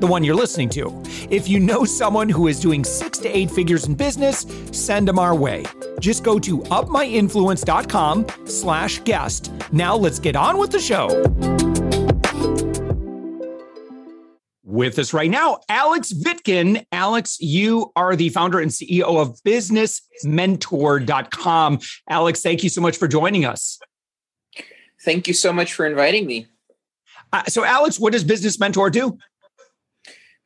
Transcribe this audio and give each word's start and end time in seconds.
the 0.00 0.06
one 0.06 0.24
you're 0.24 0.34
listening 0.34 0.70
to. 0.70 0.90
If 1.30 1.46
you 1.48 1.60
know 1.60 1.84
someone 1.84 2.28
who 2.28 2.48
is 2.48 2.58
doing 2.60 2.84
six 2.84 3.18
to 3.18 3.28
eight 3.28 3.50
figures 3.50 3.86
in 3.86 3.94
business, 3.94 4.44
send 4.72 5.06
them 5.08 5.18
our 5.18 5.34
way. 5.34 5.64
Just 6.00 6.24
go 6.24 6.38
to 6.38 6.58
upmyinfluence.com 6.58 8.26
slash 8.46 8.98
guest. 9.00 9.52
Now 9.72 9.96
let's 9.96 10.18
get 10.18 10.36
on 10.36 10.58
with 10.58 10.70
the 10.70 10.80
show. 10.80 11.08
With 14.62 14.98
us 14.98 15.14
right 15.14 15.30
now, 15.30 15.60
Alex 15.68 16.12
Vitkin. 16.12 16.84
Alex, 16.92 17.38
you 17.40 17.92
are 17.96 18.14
the 18.16 18.28
founder 18.28 18.60
and 18.60 18.70
CEO 18.70 19.22
of 19.22 19.42
businessmentor.com. 19.42 21.78
Alex, 22.10 22.42
thank 22.42 22.62
you 22.62 22.68
so 22.68 22.82
much 22.82 22.98
for 22.98 23.08
joining 23.08 23.46
us. 23.46 23.78
Thank 25.02 25.26
you 25.28 25.34
so 25.34 25.52
much 25.52 25.72
for 25.72 25.86
inviting 25.86 26.26
me. 26.26 26.48
Uh, 27.32 27.44
so, 27.44 27.64
Alex, 27.64 27.98
what 27.98 28.12
does 28.12 28.24
Business 28.24 28.58
Mentor 28.58 28.90
do? 28.90 29.18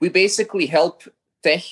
We 0.00 0.08
basically 0.08 0.66
help 0.66 1.02
tech 1.42 1.62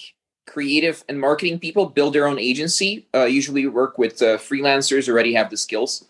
creative 0.47 1.05
and 1.09 1.21
marketing 1.21 1.59
people 1.59 1.87
build 1.87 2.15
their 2.15 2.27
own 2.27 2.39
agency. 2.39 3.07
Uh, 3.15 3.25
usually 3.25 3.67
work 3.67 3.99
with 3.99 4.23
uh, 4.23 4.39
freelancers 4.39 5.07
who 5.07 5.13
already 5.13 5.35
have 5.35 5.51
the 5.51 5.57
skills. 5.57 6.05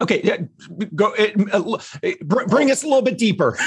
Okay 0.00 0.20
yeah, 0.24 0.38
go 0.94 1.14
uh, 1.14 1.30
bring 2.24 2.70
us 2.70 2.82
a 2.82 2.86
little 2.86 3.02
bit 3.02 3.18
deeper. 3.18 3.56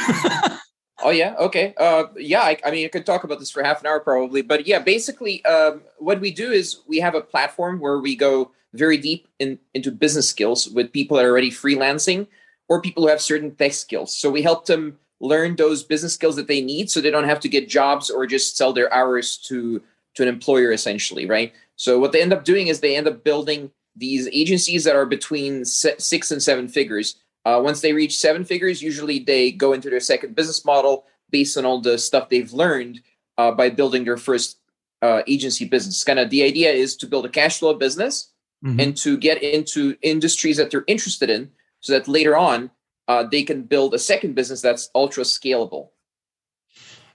Oh 1.03 1.11
yeah 1.11 1.35
okay. 1.39 1.73
Uh, 1.77 2.05
yeah 2.17 2.41
I, 2.41 2.57
I, 2.65 2.71
mean 2.71 2.85
i 2.85 2.89
could 2.89 3.05
talk 3.05 3.23
about 3.23 3.39
this 3.39 3.51
for 3.51 3.63
half 3.63 3.81
an 3.81 3.87
hour 3.87 3.99
probably 3.99 4.41
but 4.41 4.65
yeah 4.65 4.79
basically 4.79 5.45
um, 5.45 5.81
what 5.99 6.19
we 6.19 6.31
do 6.31 6.51
is 6.51 6.79
we 6.87 6.99
have 6.99 7.13
a 7.13 7.21
platform 7.21 7.79
where 7.79 7.99
we 7.99 8.15
go 8.15 8.51
very 8.73 8.97
deep 8.97 9.27
in, 9.39 9.59
into 9.73 9.91
business 9.91 10.27
skills 10.27 10.67
with 10.69 10.91
people 10.91 11.17
that 11.17 11.25
are 11.25 11.29
already 11.29 11.51
freelancing 11.51 12.27
or 12.67 12.81
people 12.81 13.03
who 13.03 13.09
have 13.09 13.21
certain 13.21 13.55
tech 13.55 13.73
skills. 13.73 14.17
So 14.17 14.29
we 14.29 14.41
help 14.41 14.65
them 14.65 14.97
learn 15.19 15.55
those 15.55 15.83
business 15.83 16.13
skills 16.13 16.35
that 16.35 16.47
they 16.47 16.61
need 16.61 16.89
so 16.89 17.01
they 17.01 17.09
don't 17.09 17.23
have 17.23 17.39
to 17.39 17.49
get 17.49 17.67
jobs 17.67 18.09
or 18.09 18.25
just 18.25 18.55
sell 18.55 18.73
their 18.73 18.91
hours 18.93 19.37
to 19.37 19.81
to 20.15 20.23
an 20.23 20.29
employer 20.29 20.71
essentially 20.71 21.25
right? 21.25 21.53
So 21.75 21.99
what 21.99 22.11
they 22.11 22.21
end 22.21 22.33
up 22.33 22.43
doing 22.43 22.67
is 22.67 22.79
they 22.79 22.95
end 22.95 23.07
up 23.07 23.23
building 23.23 23.71
these 23.95 24.27
agencies 24.31 24.83
that 24.83 24.95
are 24.95 25.05
between 25.05 25.65
six 25.65 26.31
and 26.31 26.41
seven 26.41 26.67
figures. 26.67 27.15
Uh, 27.45 27.61
once 27.63 27.81
they 27.81 27.93
reach 27.93 28.17
seven 28.17 28.43
figures 28.43 28.81
usually 28.81 29.19
they 29.19 29.51
go 29.51 29.73
into 29.73 29.89
their 29.89 29.99
second 29.99 30.35
business 30.35 30.65
model 30.65 31.05
based 31.29 31.57
on 31.57 31.65
all 31.65 31.81
the 31.81 31.97
stuff 31.97 32.29
they've 32.29 32.53
learned 32.53 33.01
uh, 33.37 33.51
by 33.51 33.69
building 33.69 34.03
their 34.03 34.17
first 34.17 34.59
uh, 35.01 35.21
agency 35.27 35.65
business. 35.65 36.03
Kind 36.03 36.19
of 36.19 36.29
the 36.29 36.43
idea 36.43 36.71
is 36.71 36.95
to 36.97 37.07
build 37.07 37.25
a 37.25 37.29
cash 37.29 37.59
flow 37.59 37.73
business 37.73 38.31
mm-hmm. 38.63 38.79
and 38.79 38.97
to 38.97 39.17
get 39.17 39.41
into 39.43 39.95
industries 40.01 40.57
that 40.57 40.71
they're 40.71 40.83
interested 40.87 41.29
in 41.29 41.51
so 41.79 41.93
that 41.93 42.07
later 42.07 42.37
on 42.37 42.71
uh, 43.07 43.23
they 43.23 43.43
can 43.43 43.63
build 43.63 43.93
a 43.93 43.99
second 43.99 44.35
business 44.35 44.61
that's 44.61 44.89
ultra 44.95 45.23
scalable. 45.23 45.89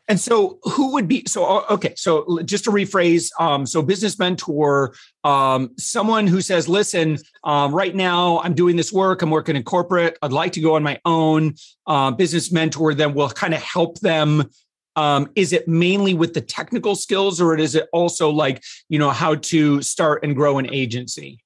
And 0.09 0.19
so, 0.19 0.59
who 0.65 0.93
would 0.93 1.07
be 1.07 1.23
so? 1.27 1.45
Uh, 1.45 1.65
okay, 1.71 1.95
so 1.97 2.41
just 2.45 2.65
to 2.65 2.71
rephrase, 2.71 3.29
um, 3.39 3.65
so 3.65 3.83
business 3.83 4.19
mentor, 4.19 4.95
um, 5.23 5.71
someone 5.79 6.27
who 6.27 6.41
says, 6.41 6.69
"Listen, 6.69 7.19
um, 7.45 7.73
right 7.73 7.95
now 7.95 8.41
I'm 8.41 8.53
doing 8.53 8.75
this 8.75 8.93
work. 8.93 9.23
I'm 9.23 9.31
working 9.31 9.55
in 9.55 9.63
corporate. 9.63 10.19
I'd 10.21 10.33
like 10.33 10.53
to 10.53 10.61
go 10.61 10.75
on 10.75 10.83
my 10.83 11.01
own." 11.05 11.55
Uh, 11.87 12.11
business 12.11 12.51
mentor 12.51 12.95
then 12.95 13.15
will 13.15 13.31
kind 13.31 13.55
of 13.55 13.63
help 13.63 14.01
them. 14.01 14.51
Um, 14.97 15.31
is 15.37 15.53
it 15.53 15.69
mainly 15.69 16.15
with 16.15 16.35
the 16.35 16.41
technical 16.41 16.97
skills, 16.97 17.41
or 17.41 17.57
is 17.57 17.77
it 17.77 17.89
also 17.93 18.29
like 18.29 18.63
you 18.89 18.99
know 18.99 19.11
how 19.11 19.37
to 19.37 19.83
start 19.83 20.25
and 20.25 20.35
grow 20.35 20.59
an 20.59 20.69
agency? 20.75 21.43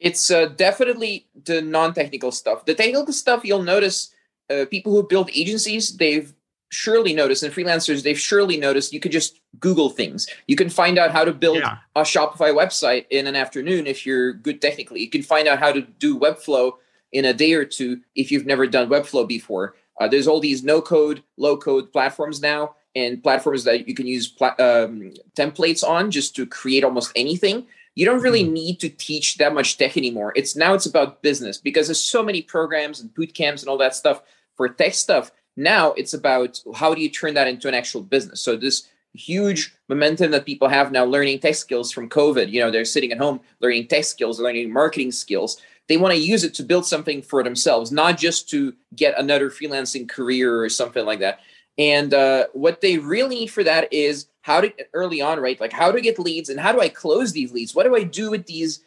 It's 0.00 0.28
uh, 0.30 0.46
definitely 0.46 1.28
the 1.44 1.62
non-technical 1.62 2.32
stuff. 2.32 2.64
The 2.64 2.74
technical 2.74 3.12
stuff 3.12 3.44
you'll 3.44 3.62
notice 3.62 4.14
uh, 4.50 4.66
people 4.70 4.92
who 4.92 5.02
build 5.06 5.30
agencies 5.34 5.96
they've 5.96 6.34
surely 6.70 7.14
noticed 7.14 7.42
and 7.42 7.54
freelancers 7.54 8.02
they've 8.02 8.18
surely 8.18 8.56
noticed 8.56 8.92
you 8.92 8.98
could 8.98 9.12
just 9.12 9.40
google 9.60 9.90
things 9.90 10.26
you 10.48 10.56
can 10.56 10.68
find 10.68 10.98
out 10.98 11.12
how 11.12 11.24
to 11.24 11.32
build 11.32 11.58
yeah. 11.58 11.78
a 11.94 12.02
shopify 12.02 12.52
website 12.52 13.06
in 13.10 13.26
an 13.26 13.36
afternoon 13.36 13.86
if 13.86 14.04
you're 14.04 14.32
good 14.32 14.60
technically 14.60 15.00
you 15.00 15.08
can 15.08 15.22
find 15.22 15.46
out 15.46 15.58
how 15.58 15.70
to 15.70 15.82
do 15.82 16.18
webflow 16.18 16.72
in 17.12 17.24
a 17.26 17.32
day 17.32 17.52
or 17.52 17.64
two 17.64 18.00
if 18.16 18.32
you've 18.32 18.46
never 18.46 18.66
done 18.66 18.88
webflow 18.88 19.26
before 19.26 19.76
uh, 20.00 20.08
there's 20.08 20.26
all 20.26 20.40
these 20.40 20.64
no 20.64 20.80
code 20.80 21.22
low 21.36 21.56
code 21.56 21.92
platforms 21.92 22.42
now 22.42 22.74
and 22.96 23.22
platforms 23.22 23.64
that 23.64 23.86
you 23.86 23.94
can 23.94 24.06
use 24.06 24.26
pla- 24.26 24.56
um, 24.58 25.12
templates 25.36 25.86
on 25.86 26.10
just 26.10 26.34
to 26.34 26.44
create 26.44 26.82
almost 26.82 27.12
anything 27.14 27.66
you 27.94 28.04
don't 28.04 28.22
really 28.22 28.44
mm-hmm. 28.44 28.54
need 28.54 28.80
to 28.80 28.88
teach 28.88 29.36
that 29.36 29.54
much 29.54 29.78
tech 29.78 29.96
anymore. 29.96 30.32
It's 30.36 30.56
now 30.56 30.74
it's 30.74 30.86
about 30.86 31.22
business 31.22 31.58
because 31.58 31.86
there's 31.86 32.02
so 32.02 32.22
many 32.22 32.42
programs 32.42 33.00
and 33.00 33.14
boot 33.14 33.34
camps 33.34 33.62
and 33.62 33.68
all 33.68 33.78
that 33.78 33.94
stuff 33.94 34.22
for 34.56 34.68
tech 34.68 34.94
stuff. 34.94 35.30
Now 35.56 35.92
it's 35.92 36.14
about 36.14 36.60
how 36.74 36.94
do 36.94 37.00
you 37.00 37.08
turn 37.08 37.34
that 37.34 37.46
into 37.46 37.68
an 37.68 37.74
actual 37.74 38.02
business. 38.02 38.40
So 38.40 38.56
this 38.56 38.88
huge 39.14 39.74
momentum 39.88 40.32
that 40.32 40.44
people 40.44 40.68
have 40.68 40.92
now 40.92 41.04
learning 41.04 41.38
tech 41.38 41.54
skills 41.54 41.92
from 41.92 42.08
COVID. 42.08 42.50
You 42.50 42.60
know, 42.60 42.70
they're 42.70 42.84
sitting 42.84 43.12
at 43.12 43.18
home 43.18 43.40
learning 43.60 43.86
tech 43.86 44.04
skills, 44.04 44.40
learning 44.40 44.72
marketing 44.72 45.12
skills. 45.12 45.60
They 45.88 45.96
want 45.96 46.14
to 46.14 46.20
use 46.20 46.44
it 46.44 46.54
to 46.54 46.62
build 46.62 46.86
something 46.86 47.22
for 47.22 47.42
themselves, 47.42 47.92
not 47.92 48.18
just 48.18 48.48
to 48.50 48.74
get 48.96 49.18
another 49.18 49.50
freelancing 49.50 50.08
career 50.08 50.62
or 50.62 50.68
something 50.68 51.04
like 51.04 51.20
that. 51.20 51.40
And 51.78 52.14
uh, 52.14 52.46
what 52.52 52.80
they 52.80 52.98
really 52.98 53.36
need 53.40 53.46
for 53.48 53.64
that 53.64 53.92
is 53.92 54.26
how 54.42 54.60
to 54.60 54.72
early 54.92 55.20
on, 55.20 55.40
right? 55.40 55.60
Like 55.60 55.72
how 55.72 55.90
to 55.90 56.00
get 56.00 56.18
leads 56.18 56.48
and 56.48 56.60
how 56.60 56.72
do 56.72 56.80
I 56.80 56.88
close 56.88 57.32
these 57.32 57.52
leads? 57.52 57.74
What 57.74 57.84
do 57.84 57.96
I 57.96 58.04
do 58.04 58.30
with 58.30 58.46
these 58.46 58.80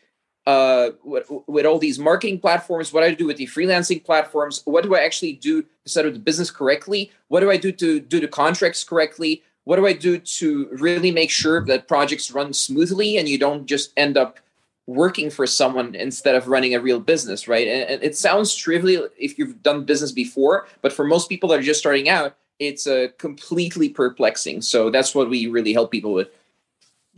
uh, 0.45 0.91
with, 1.03 1.65
all 1.65 1.77
these 1.77 1.99
marketing 1.99 2.39
platforms? 2.39 2.93
What 2.93 3.01
do 3.01 3.07
I 3.07 3.13
do 3.13 3.27
with 3.27 3.35
the 3.35 3.47
freelancing 3.47 4.03
platforms? 4.03 4.61
What 4.63 4.85
do 4.85 4.95
I 4.95 5.01
actually 5.01 5.33
do 5.33 5.61
to 5.61 5.67
set 5.85 6.05
up 6.05 6.13
the 6.13 6.19
business 6.19 6.49
correctly? 6.49 7.11
What 7.27 7.41
do 7.41 7.51
I 7.51 7.57
do 7.57 7.73
to 7.73 7.99
do 7.99 8.21
the 8.21 8.29
contracts 8.29 8.85
correctly? 8.85 9.43
What 9.65 9.75
do 9.75 9.85
I 9.85 9.91
do 9.91 10.17
to 10.17 10.69
really 10.71 11.11
make 11.11 11.29
sure 11.29 11.65
that 11.65 11.89
projects 11.89 12.31
run 12.31 12.53
smoothly 12.53 13.17
and 13.17 13.27
you 13.27 13.37
don't 13.37 13.65
just 13.65 13.91
end 13.97 14.15
up 14.15 14.39
working 14.85 15.29
for 15.29 15.45
someone 15.45 15.93
instead 15.95 16.35
of 16.35 16.47
running 16.47 16.73
a 16.73 16.79
real 16.79 17.01
business, 17.01 17.49
right? 17.49 17.67
And 17.67 18.01
it 18.01 18.15
sounds 18.15 18.55
trivial 18.55 19.09
if 19.19 19.37
you've 19.37 19.61
done 19.61 19.83
business 19.83 20.13
before, 20.13 20.67
but 20.81 20.93
for 20.93 21.03
most 21.03 21.27
people 21.27 21.49
that 21.49 21.59
are 21.59 21.63
just 21.63 21.81
starting 21.81 22.07
out, 22.07 22.37
it's 22.59 22.87
a 22.87 23.05
uh, 23.05 23.07
completely 23.17 23.89
perplexing. 23.89 24.61
So 24.61 24.89
that's 24.89 25.13
what 25.13 25.29
we 25.29 25.47
really 25.47 25.73
help 25.73 25.91
people 25.91 26.13
with. 26.13 26.29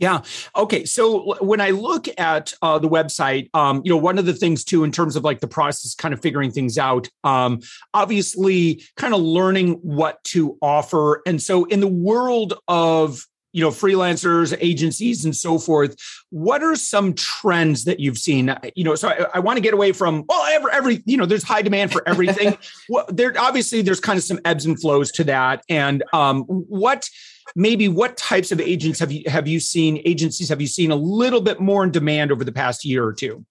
Yeah. 0.00 0.22
Okay. 0.56 0.86
So 0.86 1.34
when 1.44 1.60
I 1.60 1.70
look 1.70 2.08
at 2.18 2.54
uh, 2.62 2.78
the 2.78 2.88
website, 2.88 3.50
um, 3.52 3.82
you 3.84 3.90
know, 3.90 3.98
one 3.98 4.18
of 4.18 4.24
the 4.24 4.32
things 4.32 4.64
too, 4.64 4.82
in 4.82 4.90
terms 4.90 5.14
of 5.14 5.24
like 5.24 5.40
the 5.40 5.46
process, 5.46 5.94
kind 5.94 6.14
of 6.14 6.22
figuring 6.22 6.50
things 6.50 6.78
out, 6.78 7.10
um, 7.22 7.60
obviously, 7.92 8.82
kind 8.96 9.12
of 9.12 9.20
learning 9.20 9.74
what 9.82 10.24
to 10.24 10.56
offer. 10.62 11.20
And 11.26 11.40
so, 11.40 11.66
in 11.66 11.80
the 11.80 11.86
world 11.86 12.54
of 12.66 13.26
you 13.52 13.62
know 13.62 13.70
freelancers 13.70 14.56
agencies 14.60 15.24
and 15.24 15.34
so 15.34 15.58
forth. 15.58 15.96
What 16.30 16.62
are 16.62 16.76
some 16.76 17.14
trends 17.14 17.84
that 17.84 18.00
you've 18.00 18.18
seen? 18.18 18.54
You 18.74 18.84
know 18.84 18.94
so 18.94 19.08
i, 19.08 19.26
I 19.34 19.38
want 19.40 19.56
to 19.56 19.60
get 19.60 19.74
away 19.74 19.92
from 19.92 20.24
well 20.28 20.44
every, 20.46 20.72
every 20.72 21.02
you 21.04 21.16
know 21.16 21.26
there's 21.26 21.42
high 21.42 21.62
demand 21.62 21.92
for 21.92 22.06
everything. 22.08 22.56
Well 22.88 23.04
there 23.08 23.32
obviously 23.38 23.82
there's 23.82 24.00
kind 24.00 24.16
of 24.16 24.24
some 24.24 24.40
ebbs 24.44 24.66
and 24.66 24.80
flows 24.80 25.12
to 25.12 25.24
that. 25.24 25.64
And 25.68 26.02
um, 26.12 26.42
what 26.44 27.08
maybe 27.54 27.88
what 27.88 28.16
types 28.16 28.52
of 28.52 28.60
agents 28.60 28.98
have 28.98 29.12
you 29.12 29.22
have 29.26 29.46
you 29.46 29.60
seen 29.60 30.00
agencies 30.04 30.48
have 30.48 30.60
you 30.60 30.66
seen 30.66 30.90
a 30.90 30.96
little 30.96 31.40
bit 31.40 31.60
more 31.60 31.84
in 31.84 31.90
demand 31.90 32.32
over 32.32 32.44
the 32.44 32.52
past 32.52 32.84
year 32.84 33.04
or 33.04 33.12
two? 33.12 33.44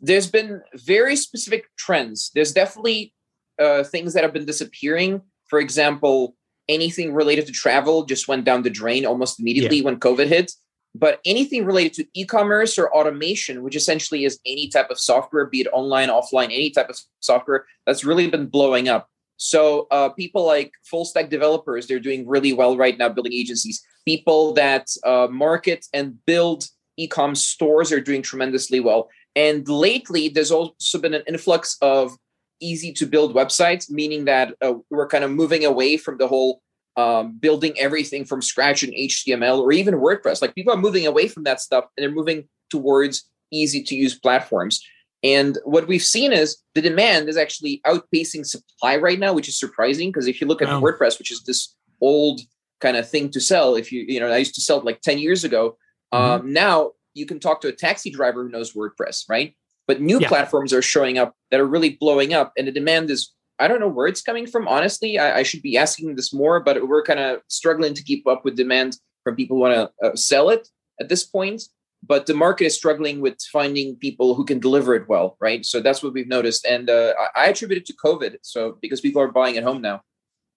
There's 0.00 0.30
been 0.30 0.62
very 0.74 1.16
specific 1.16 1.66
trends. 1.76 2.30
There's 2.34 2.52
definitely 2.52 3.12
uh, 3.58 3.82
things 3.84 4.14
that 4.14 4.22
have 4.22 4.32
been 4.32 4.46
disappearing. 4.46 5.22
For 5.48 5.58
example 5.58 6.36
anything 6.68 7.14
related 7.14 7.46
to 7.46 7.52
travel 7.52 8.04
just 8.04 8.28
went 8.28 8.44
down 8.44 8.62
the 8.62 8.70
drain 8.70 9.06
almost 9.06 9.40
immediately 9.40 9.78
yeah. 9.78 9.84
when 9.84 10.00
COVID 10.00 10.26
hit. 10.26 10.52
But 10.94 11.20
anything 11.24 11.64
related 11.64 11.94
to 11.94 12.06
e-commerce 12.14 12.78
or 12.78 12.92
automation, 12.94 13.62
which 13.62 13.76
essentially 13.76 14.24
is 14.24 14.40
any 14.46 14.68
type 14.68 14.90
of 14.90 14.98
software, 14.98 15.46
be 15.46 15.60
it 15.60 15.68
online, 15.72 16.08
offline, 16.08 16.46
any 16.46 16.70
type 16.70 16.88
of 16.88 16.98
software, 17.20 17.66
that's 17.86 18.04
really 18.04 18.28
been 18.28 18.46
blowing 18.46 18.88
up. 18.88 19.08
So 19.36 19.86
uh, 19.90 20.08
people 20.08 20.44
like 20.44 20.72
full 20.84 21.04
stack 21.04 21.30
developers, 21.30 21.86
they're 21.86 22.00
doing 22.00 22.26
really 22.26 22.52
well 22.52 22.76
right 22.76 22.98
now 22.98 23.08
building 23.08 23.32
agencies. 23.32 23.84
People 24.04 24.54
that 24.54 24.88
uh, 25.04 25.28
market 25.30 25.86
and 25.92 26.18
build 26.26 26.64
e-com 26.96 27.34
stores 27.34 27.92
are 27.92 28.00
doing 28.00 28.22
tremendously 28.22 28.80
well. 28.80 29.08
And 29.36 29.68
lately, 29.68 30.28
there's 30.28 30.50
also 30.50 30.98
been 30.98 31.14
an 31.14 31.22
influx 31.28 31.76
of 31.80 32.16
easy 32.60 32.92
to 32.94 33.06
build 33.06 33.34
websites, 33.34 33.90
meaning 33.90 34.24
that 34.26 34.54
uh, 34.62 34.74
we're 34.90 35.08
kind 35.08 35.24
of 35.24 35.30
moving 35.30 35.64
away 35.64 35.96
from 35.96 36.18
the 36.18 36.28
whole 36.28 36.62
um, 36.96 37.38
building 37.38 37.78
everything 37.78 38.24
from 38.24 38.42
scratch 38.42 38.82
in 38.82 38.90
HTML 38.90 39.60
or 39.60 39.72
even 39.72 39.94
WordPress. 39.94 40.42
Like 40.42 40.54
people 40.54 40.72
are 40.72 40.78
moving 40.78 41.06
away 41.06 41.28
from 41.28 41.44
that 41.44 41.60
stuff 41.60 41.84
and 41.96 42.02
they're 42.02 42.14
moving 42.14 42.48
towards 42.70 43.28
easy 43.52 43.82
to 43.84 43.94
use 43.94 44.18
platforms. 44.18 44.84
And 45.22 45.58
what 45.64 45.88
we've 45.88 46.02
seen 46.02 46.32
is 46.32 46.58
the 46.74 46.82
demand 46.82 47.28
is 47.28 47.36
actually 47.36 47.80
outpacing 47.86 48.46
supply 48.46 48.96
right 48.96 49.18
now, 49.18 49.32
which 49.32 49.48
is 49.48 49.58
surprising 49.58 50.10
because 50.10 50.26
if 50.26 50.40
you 50.40 50.46
look 50.46 50.62
at 50.62 50.68
wow. 50.68 50.80
WordPress, 50.80 51.18
which 51.18 51.32
is 51.32 51.42
this 51.42 51.74
old 52.00 52.40
kind 52.80 52.96
of 52.96 53.08
thing 53.08 53.30
to 53.30 53.40
sell, 53.40 53.74
if 53.74 53.90
you 53.90 54.04
you 54.06 54.20
know 54.20 54.30
I 54.30 54.36
used 54.36 54.54
to 54.54 54.60
sell 54.60 54.78
it 54.78 54.84
like 54.84 55.00
ten 55.00 55.18
years 55.18 55.44
ago. 55.44 55.76
Mm-hmm. 56.12 56.24
Um, 56.46 56.52
now 56.52 56.92
you 57.14 57.26
can 57.26 57.40
talk 57.40 57.60
to 57.62 57.68
a 57.68 57.72
taxi 57.72 58.10
driver 58.10 58.44
who 58.44 58.50
knows 58.50 58.72
WordPress, 58.72 59.28
right? 59.28 59.54
But 59.88 60.00
new 60.00 60.20
yeah. 60.20 60.28
platforms 60.28 60.72
are 60.72 60.82
showing 60.82 61.18
up 61.18 61.34
that 61.50 61.58
are 61.58 61.66
really 61.66 61.96
blowing 61.98 62.32
up, 62.32 62.52
and 62.56 62.68
the 62.68 62.72
demand 62.72 63.10
is 63.10 63.32
I 63.58 63.66
don't 63.66 63.80
know 63.80 63.88
where 63.88 64.06
it's 64.06 64.22
coming 64.22 64.46
from. 64.46 64.68
Honestly, 64.68 65.18
I, 65.18 65.38
I 65.38 65.42
should 65.42 65.62
be 65.62 65.76
asking 65.76 66.14
this 66.14 66.32
more, 66.32 66.60
but 66.60 66.86
we're 66.86 67.02
kind 67.02 67.18
of 67.18 67.40
struggling 67.48 67.94
to 67.94 68.04
keep 68.04 68.28
up 68.28 68.44
with 68.44 68.56
demand 68.56 68.96
from 69.24 69.34
people 69.34 69.56
who 69.56 69.62
want 69.62 69.74
to 69.74 70.06
uh, 70.06 70.14
sell 70.14 70.50
it 70.50 70.68
at 71.00 71.08
this 71.08 71.24
point 71.24 71.62
but 72.06 72.26
the 72.26 72.34
market 72.34 72.66
is 72.66 72.74
struggling 72.74 73.20
with 73.20 73.40
finding 73.52 73.96
people 73.96 74.34
who 74.34 74.44
can 74.44 74.60
deliver 74.60 74.94
it 74.94 75.08
well, 75.08 75.36
right? 75.40 75.64
So 75.64 75.80
that's 75.80 76.02
what 76.02 76.12
we've 76.12 76.28
noticed, 76.28 76.64
and 76.64 76.88
uh, 76.88 77.14
I 77.34 77.46
attribute 77.46 77.82
it 77.82 77.86
to 77.86 77.94
COVID. 77.94 78.36
So 78.42 78.78
because 78.80 79.00
people 79.00 79.20
are 79.20 79.32
buying 79.32 79.56
at 79.56 79.64
home 79.64 79.82
now. 79.82 80.02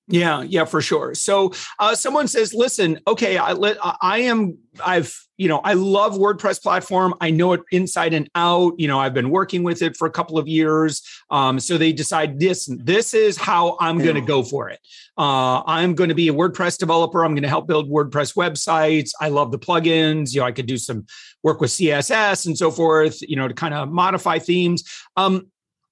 Yeah, 0.08 0.42
yeah, 0.42 0.66
for 0.66 0.82
sure. 0.82 1.14
So 1.14 1.54
uh, 1.80 1.96
someone 1.96 2.28
says, 2.28 2.54
"Listen, 2.54 3.00
okay, 3.08 3.38
I 3.38 3.54
let 3.54 3.78
I 3.82 4.20
am 4.20 4.58
I've 4.84 5.16
you 5.38 5.48
know 5.48 5.60
I 5.60 5.74
love 5.74 6.14
WordPress 6.16 6.62
platform. 6.62 7.14
I 7.22 7.30
know 7.30 7.54
it 7.54 7.62
inside 7.72 8.14
and 8.14 8.30
out. 8.36 8.74
You 8.78 8.88
know, 8.88 9.00
I've 9.00 9.14
been 9.14 9.30
working 9.30 9.64
with 9.64 9.82
it 9.82 9.96
for 9.96 10.08
a 10.08 10.12
couple 10.12 10.38
of 10.38 10.48
years. 10.48 11.02
Um, 11.30 11.60
so 11.60 11.78
they 11.78 11.94
decide 11.94 12.40
this 12.40 12.66
this 12.84 13.14
is 13.14 13.38
how 13.38 13.78
I'm 13.80 14.00
going 14.00 14.16
to 14.16 14.22
go 14.22 14.44
for 14.44 14.70
it. 14.70 14.80
Uh, 15.18 15.62
I'm 15.66 15.94
going 15.94 16.10
to 16.10 16.16
be 16.16 16.28
a 16.30 16.34
WordPress 16.34 16.78
developer. 16.80 17.24
I'm 17.24 17.34
going 17.34 17.44
to 17.44 17.50
help 17.50 17.68
build 17.68 17.90
WordPress 17.90 18.36
websites. 18.36 19.12
I 19.22 19.30
love 19.30 19.52
the 19.52 19.60
plugins. 19.60 20.34
You 20.34 20.42
know, 20.42 20.48
I 20.48 20.52
could 20.52 20.66
do 20.66 20.78
some 20.78 21.06
work 21.44 21.62
with 21.62 21.70
CSS 21.70 22.48
and 22.48 22.58
so 22.58 22.72
forth. 22.72 23.22
You 23.22 23.36
know, 23.36 23.48
to 23.48 23.54
kind 23.54 23.74
of 23.74 23.90
modify 23.90 24.40
themes. 24.40 24.84
Um, 25.16 25.51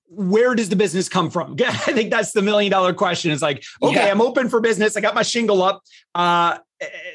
where 0.10 0.56
does 0.56 0.70
the 0.70 0.76
business 0.76 1.08
come 1.08 1.30
from? 1.30 1.56
I 1.66 1.72
think 1.74 2.10
that's 2.10 2.32
the 2.32 2.42
million 2.42 2.72
dollar 2.72 2.94
question. 2.94 3.32
It's 3.32 3.42
like, 3.42 3.64
okay, 3.82 4.06
yeah. 4.06 4.12
I'm 4.12 4.22
open 4.22 4.50
for 4.50 4.60
business. 4.60 4.98
I 4.98 5.02
got 5.02 5.16
my 5.16 5.24
shingle 5.24 5.62
up. 5.62 5.82
Uh, 6.16 6.58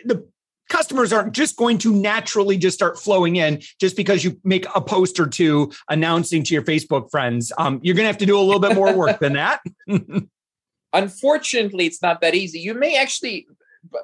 the 0.05 0.27
customers 0.69 1.13
aren't 1.13 1.33
just 1.33 1.57
going 1.57 1.79
to 1.79 1.93
naturally 1.93 2.57
just 2.57 2.75
start 2.75 2.99
flowing 2.99 3.37
in 3.37 3.63
just 3.81 3.97
because 3.97 4.25
you 4.25 4.41
make 4.45 4.67
a 4.75 4.81
post 4.81 5.21
or 5.21 5.27
two 5.27 5.71
announcing 5.89 6.43
to 6.45 6.55
your 6.55 6.63
Facebook 6.63 7.11
friends. 7.11 7.53
Um, 7.59 7.81
you're 7.83 7.95
going 7.95 8.05
to 8.05 8.09
have 8.09 8.19
to 8.19 8.27
do 8.27 8.39
a 8.39 8.41
little 8.41 8.61
bit 8.61 8.75
more 8.75 8.95
work 8.95 9.21
than 9.21 9.35
that. 9.35 9.61
Unfortunately, 10.93 11.87
it's 11.87 12.03
not 12.03 12.21
that 12.21 12.35
easy. 12.35 12.61
You 12.61 12.75
may 12.75 12.97
actually, 12.97 13.47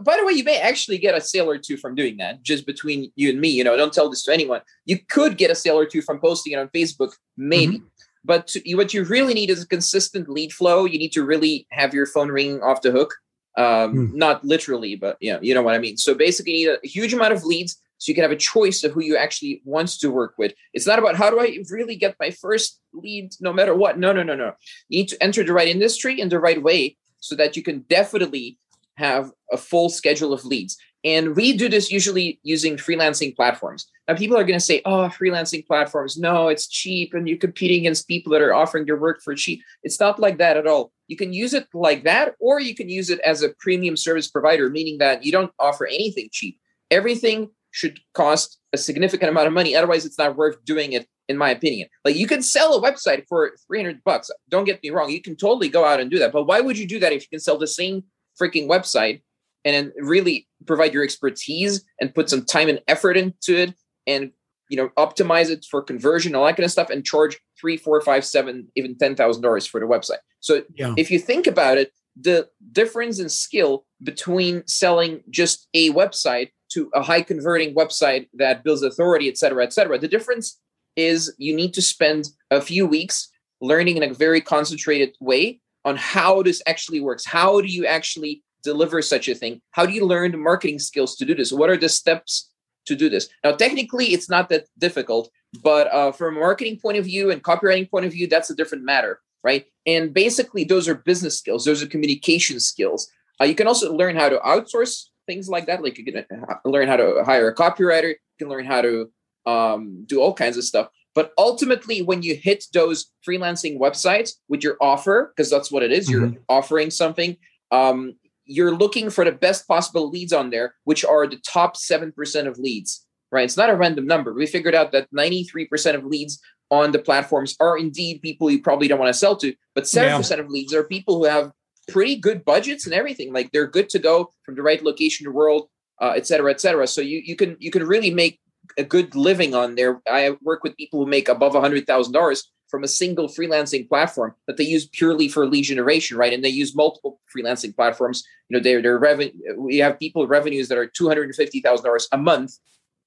by 0.01 0.17
the 0.17 0.27
way, 0.27 0.33
you 0.33 0.45
may 0.45 0.59
actually 0.59 0.99
get 0.99 1.15
a 1.15 1.21
sale 1.21 1.49
or 1.49 1.57
two 1.57 1.77
from 1.77 1.95
doing 1.95 2.17
that 2.19 2.43
just 2.43 2.67
between 2.67 3.13
you 3.15 3.31
and 3.31 3.41
me. 3.41 3.49
You 3.49 3.65
know, 3.65 3.77
don't 3.77 3.93
tell 3.93 4.11
this 4.11 4.25
to 4.25 4.33
anyone. 4.33 4.61
You 4.85 4.99
could 5.09 5.39
get 5.39 5.51
a 5.51 5.55
sale 5.55 5.79
or 5.79 5.87
two 5.87 6.03
from 6.03 6.21
posting 6.21 6.53
it 6.53 6.57
on 6.57 6.69
Facebook, 6.69 7.13
maybe. 7.37 7.79
Mm-hmm. 7.79 7.87
But 8.25 8.47
to, 8.49 8.75
what 8.75 8.93
you 8.93 9.05
really 9.05 9.35
need 9.35 9.51
is 9.51 9.63
a 9.63 9.69
consistent 9.69 10.29
lead 10.29 10.53
flow. 10.53 10.85
You 10.85 10.99
need 10.99 11.13
to 11.13 11.25
really 11.25 11.67
have 11.71 11.95
your 11.95 12.07
phone 12.07 12.29
ringing 12.29 12.63
off 12.63 12.83
the 12.83 12.91
hook. 12.91 13.15
Um, 13.57 13.93
hmm. 13.93 14.17
Not 14.17 14.45
literally, 14.45 14.95
but 14.95 15.17
you 15.21 15.33
know, 15.33 15.41
you 15.43 15.55
know 15.55 15.63
what 15.63 15.75
I 15.75 15.79
mean. 15.79 15.97
So 15.97 16.15
basically, 16.15 16.57
you 16.57 16.71
need 16.71 16.79
a 16.85 16.87
huge 16.87 17.13
amount 17.13 17.33
of 17.33 17.45
leads 17.45 17.81
so 18.01 18.09
you 18.09 18.15
can 18.15 18.23
have 18.23 18.33
a 18.33 18.37
choice 18.37 18.83
of 18.83 18.93
who 18.93 19.03
you 19.03 19.17
actually 19.17 19.61
wants 19.65 19.99
to 19.99 20.11
work 20.11 20.35
with. 20.39 20.55
It's 20.73 20.87
not 20.87 20.99
about 20.99 21.17
how 21.17 21.29
do 21.29 21.39
I 21.39 21.59
really 21.71 21.97
get 21.97 22.17
my 22.19 22.31
first 22.31 22.81
lead 22.95 23.35
no 23.41 23.53
matter 23.53 23.75
what. 23.75 23.99
No, 23.99 24.11
no, 24.13 24.23
no, 24.23 24.35
no. 24.35 24.55
You 24.89 25.01
need 25.01 25.09
to 25.09 25.23
enter 25.23 25.45
the 25.45 25.53
right 25.53 25.69
industry 25.69 26.19
in 26.19 26.31
the 26.31 26.41
right 26.41 26.63
way 26.63 26.97
so 27.19 27.35
that 27.37 27.57
you 27.57 27.63
can 27.63 27.81
definitely 27.91 28.59
have 28.95 29.33
a 29.53 29.59
full 29.59 29.91
schedule 29.91 30.33
of 30.33 30.47
leads. 30.47 30.79
And 31.05 31.35
we 31.35 31.57
do 31.57 31.69
this 31.69 31.91
usually 31.91 32.39
using 32.43 32.77
freelancing 32.77 33.35
platforms. 33.35 33.87
Now, 34.07 34.17
people 34.17 34.37
are 34.37 34.45
going 34.45 34.59
to 34.59 34.65
say, 34.65 34.83
oh, 34.85 35.09
freelancing 35.09 35.67
platforms, 35.67 36.19
no, 36.19 36.49
it's 36.49 36.69
cheap 36.69 37.15
and 37.15 37.27
you're 37.27 37.39
competing 37.39 37.81
against 37.81 38.07
people 38.07 38.33
that 38.33 38.43
are 38.43 38.53
offering 38.55 38.87
your 38.87 39.01
work 39.01 39.23
for 39.23 39.35
cheap. 39.35 39.63
It's 39.83 39.99
not 39.99 40.19
like 40.19 40.37
that 40.39 40.59
at 40.59 40.67
all. 40.67 40.93
You 41.09 41.17
can 41.17 41.33
use 41.33 41.55
it 41.55 41.67
like 41.73 42.05
that, 42.05 42.35
or 42.39 42.61
you 42.61 42.75
can 42.75 42.89
use 42.89 43.09
it 43.09 43.19
as 43.21 43.43
a 43.43 43.49
premium 43.59 43.97
service 43.97 44.29
provider, 44.29 44.69
meaning 44.69 44.99
that 44.99 45.25
you 45.25 45.33
don't 45.33 45.53
offer 45.59 45.87
anything 45.87 46.29
cheap. 46.31 46.59
Everything 46.91 47.51
should 47.71 47.99
cost 48.15 48.59
a 48.73 48.79
significant 48.79 49.31
amount 49.31 49.47
of 49.47 49.53
money. 49.53 49.75
Otherwise, 49.75 50.05
it's 50.05 50.19
not 50.19 50.37
worth 50.37 50.63
doing 50.65 50.93
it, 50.93 51.07
in 51.29 51.39
my 51.39 51.51
opinion. 51.51 51.89
Like 52.05 52.17
you 52.17 52.27
can 52.27 52.43
sell 52.43 52.75
a 52.75 52.83
website 52.83 53.25
for 53.29 53.53
300 53.67 54.05
bucks. 54.05 54.31
Don't 54.49 54.65
get 54.65 54.83
me 54.83 54.91
wrong. 54.91 55.11
You 55.11 55.23
can 55.23 55.37
totally 55.37 55.69
go 55.69 55.85
out 55.85 56.01
and 56.01 56.11
do 56.11 56.19
that. 56.19 56.33
But 56.33 56.45
why 56.45 56.61
would 56.61 56.77
you 56.77 56.87
do 56.87 56.99
that 57.01 57.13
if 57.13 57.23
you 57.23 57.29
can 57.29 57.41
sell 57.41 57.59
the 57.59 57.67
same 57.67 58.05
freaking 58.41 58.69
website 58.69 59.23
and 59.65 59.93
really 59.99 60.49
provide 60.67 60.95
your 60.95 61.05
expertise 61.05 61.85
and 62.01 62.15
put 62.15 62.31
some 62.31 62.45
time 62.45 62.69
and 62.69 62.81
effort 62.89 63.17
into 63.17 63.57
it 63.57 63.75
and 64.07 64.31
you 64.69 64.77
know 64.77 64.89
optimize 64.97 65.51
it 65.51 65.67
for 65.71 65.83
conversion 65.83 66.35
all 66.35 66.47
that 66.47 66.57
kind 66.57 66.65
of 66.65 66.71
stuff 66.71 66.91
and 66.91 67.05
charge 67.05 67.39
three 67.61 67.77
four 67.77 68.01
five 68.01 68.25
seven 68.25 68.69
even 68.77 68.97
ten 68.97 69.15
thousand 69.15 69.43
dollars 69.43 69.67
for 69.67 69.81
the 69.81 69.87
website 69.87 70.23
so 70.41 70.63
yeah. 70.77 70.95
if 70.97 71.11
you 71.11 71.19
think 71.19 71.47
about 71.47 71.77
it 71.77 71.93
the 72.19 72.49
difference 72.73 73.19
in 73.19 73.29
skill 73.29 73.85
between 74.03 74.67
selling 74.67 75.23
just 75.31 75.69
a 75.75 75.91
website 75.91 76.51
to 76.71 76.91
a 76.95 77.03
high 77.03 77.23
converting 77.23 77.75
website 77.75 78.29
that 78.35 78.65
builds 78.65 78.83
authority 78.83 79.29
et 79.29 79.37
cetera 79.37 79.63
et 79.63 79.73
cetera 79.73 79.99
the 79.99 80.09
difference 80.09 80.59
is 80.97 81.35
you 81.39 81.55
need 81.55 81.75
to 81.75 81.83
spend 81.83 82.29
a 82.51 82.61
few 82.61 82.87
weeks 82.87 83.29
learning 83.61 83.97
in 83.97 84.03
a 84.03 84.15
very 84.15 84.41
concentrated 84.41 85.15
way 85.21 85.61
on 85.85 85.97
how 85.97 86.43
this 86.43 86.63
actually 86.67 87.01
works 87.01 87.25
how 87.25 87.61
do 87.61 87.69
you 87.69 87.87
actually 87.87 88.43
deliver 88.63 89.03
such 89.03 89.29
a 89.29 89.35
thing? 89.35 89.61
How 89.71 89.87
do 89.87 89.93
you 89.93 90.05
learn 90.05 90.41
marketing 90.41 90.79
skills 90.79 91.17
to 91.17 91.25
do 91.25 91.35
this? 91.35 91.53
What 91.53 91.71
are 91.71 91.77
the 91.77 91.89
steps 91.89 92.51
to 92.87 92.95
do 92.95 93.09
this? 93.09 93.29
Now, 93.45 93.53
technically, 93.53 94.07
it's 94.07 94.29
not 94.29 94.49
that 94.49 94.67
difficult, 94.79 95.31
but 95.63 95.93
uh, 95.93 96.13
from 96.13 96.37
a 96.37 96.41
marketing 96.41 96.79
point 96.81 96.99
of 96.99 97.05
view 97.05 97.31
and 97.31 97.43
copywriting 97.43 97.91
point 97.91 98.07
of 98.07 98.13
view, 98.13 98.27
that's 98.27 98.51
a 98.51 98.55
different 98.55 98.85
matter, 98.85 99.21
right? 99.43 99.67
And 99.87 100.15
basically, 100.15 100.65
those 100.65 100.89
are 100.89 100.95
business 100.95 101.39
skills, 101.39 101.65
those 101.65 101.83
are 101.83 101.87
communication 101.87 102.61
skills. 102.61 103.11
Uh, 103.41 103.45
you 103.45 103.55
can 103.55 103.67
also 103.67 103.95
learn 103.95 104.17
how 104.17 104.29
to 104.29 104.39
outsource 104.39 105.07
things 105.27 105.49
like 105.49 105.67
that. 105.67 105.83
Like 105.83 105.99
you 105.99 106.05
can 106.05 106.19
uh, 106.19 106.55
learn 106.65 106.89
how 106.89 106.97
to 106.97 107.23
hire 107.25 107.49
a 107.49 107.55
copywriter, 107.55 108.11
you 108.11 108.39
can 108.39 108.49
learn 108.49 108.67
how 108.67 108.83
to 108.83 109.11
um, 109.47 110.05
do 110.07 110.21
all 110.21 110.35
kinds 110.35 110.57
of 110.57 110.65
stuff. 110.65 110.89
But 111.15 111.33
ultimately, 111.39 112.03
when 112.03 112.23
you 112.23 112.37
hit 112.37 112.67
those 112.73 113.11
freelancing 113.27 113.79
websites 113.79 114.35
with 114.49 114.63
your 114.63 114.77
offer, 114.81 115.33
because 115.35 115.51
that's 115.51 115.71
what 115.71 115.83
it 115.83 115.93
is, 115.93 116.09
mm-hmm. 116.09 116.35
you're 116.35 116.43
offering 116.49 116.91
something. 116.91 117.37
Um, 117.73 118.15
you're 118.45 118.75
looking 118.75 119.11
for 119.11 119.25
the 119.25 119.33
best 119.33 119.67
possible 119.69 120.09
leads 120.09 120.33
on 120.33 120.51
there, 120.51 120.75
which 120.85 121.05
are 121.05 121.27
the 121.27 121.41
top 121.47 121.77
7% 121.77 122.47
of 122.47 122.59
leads, 122.59 123.07
right? 123.31 123.45
It's 123.45 123.57
not 123.57 123.71
a 123.71 123.77
random 123.77 124.07
number. 124.07 124.33
We 124.33 124.47
figured 124.47 124.75
out 124.75 124.93
that 124.93 125.09
93% 125.13 125.95
of 125.95 126.05
leads 126.05 126.41
on 126.71 126.93
the 126.93 126.99
platforms 126.99 127.57
are 127.61 127.79
indeed 127.79 128.23
people 128.23 128.51
you 128.51 128.63
probably 128.63 128.89
don't 128.89 128.99
want 128.99 129.13
to 129.13 129.19
sell 129.19 129.37
to, 129.37 129.55
but 129.75 129.85
7% 129.85 130.31
yeah. 130.31 130.37
of 130.37 130.49
leads 130.49 130.73
are 130.73 130.85
people 130.85 131.19
who 131.19 131.25
have 131.25 131.53
pretty 131.89 132.17
good 132.17 132.45
budgets 132.45 132.87
and 132.87 132.95
everything. 132.95 133.33
Like 133.33 133.51
they're 133.51 133.67
good 133.67 133.89
to 133.91 133.99
go 133.99 134.31
from 134.45 134.55
the 134.55 134.63
right 134.63 134.83
location 134.83 135.27
in 135.27 135.33
the 135.33 135.37
world, 135.37 135.69
uh, 136.01 136.13
et 136.17 136.27
cetera, 136.27 136.51
et 136.51 136.61
cetera. 136.61 136.87
So 136.87 137.01
you, 137.01 137.21
you 137.25 137.37
can, 137.37 137.57
you 137.59 137.71
can 137.71 137.85
really 137.87 138.13
make 138.13 138.41
a 138.79 138.85
good 138.85 139.15
living 139.15 139.55
on 139.55 139.75
there. 139.75 140.01
I 140.09 140.37
work 140.43 140.63
with 140.63 140.77
people 140.77 141.01
who 141.01 141.11
make 141.11 141.29
above 141.29 141.55
a 141.55 141.61
hundred 141.61 141.87
thousand 141.87 142.13
dollars 142.13 142.51
from 142.71 142.85
a 142.85 142.89
single 142.89 143.29
freelancing 143.29 143.89
platform 143.89 144.35
that 144.47 144.57
they 144.57 144.65
use 144.65 144.87
purely 144.87 145.29
for 145.29 145.47
lead 145.47 145.63
generation, 145.63 146.17
right? 146.17 146.33
And 146.33 146.45
they 146.45 146.49
use 146.49 146.75
multiple 146.75 147.21
freelancing 147.35 147.75
platforms. 147.75 148.25
You 148.49 148.57
know, 148.57 148.63
their 148.63 148.81
their 148.81 148.99
revenue. 148.99 149.33
We 149.57 149.79
have 149.79 149.99
people 149.99 150.27
revenues 150.27 150.69
that 150.69 150.79
are 150.79 150.87
two 150.87 151.09
hundred 151.09 151.25
and 151.25 151.35
fifty 151.35 151.61
thousand 151.61 151.85
dollars 151.85 152.09
a 152.13 152.19
month, 152.19 152.55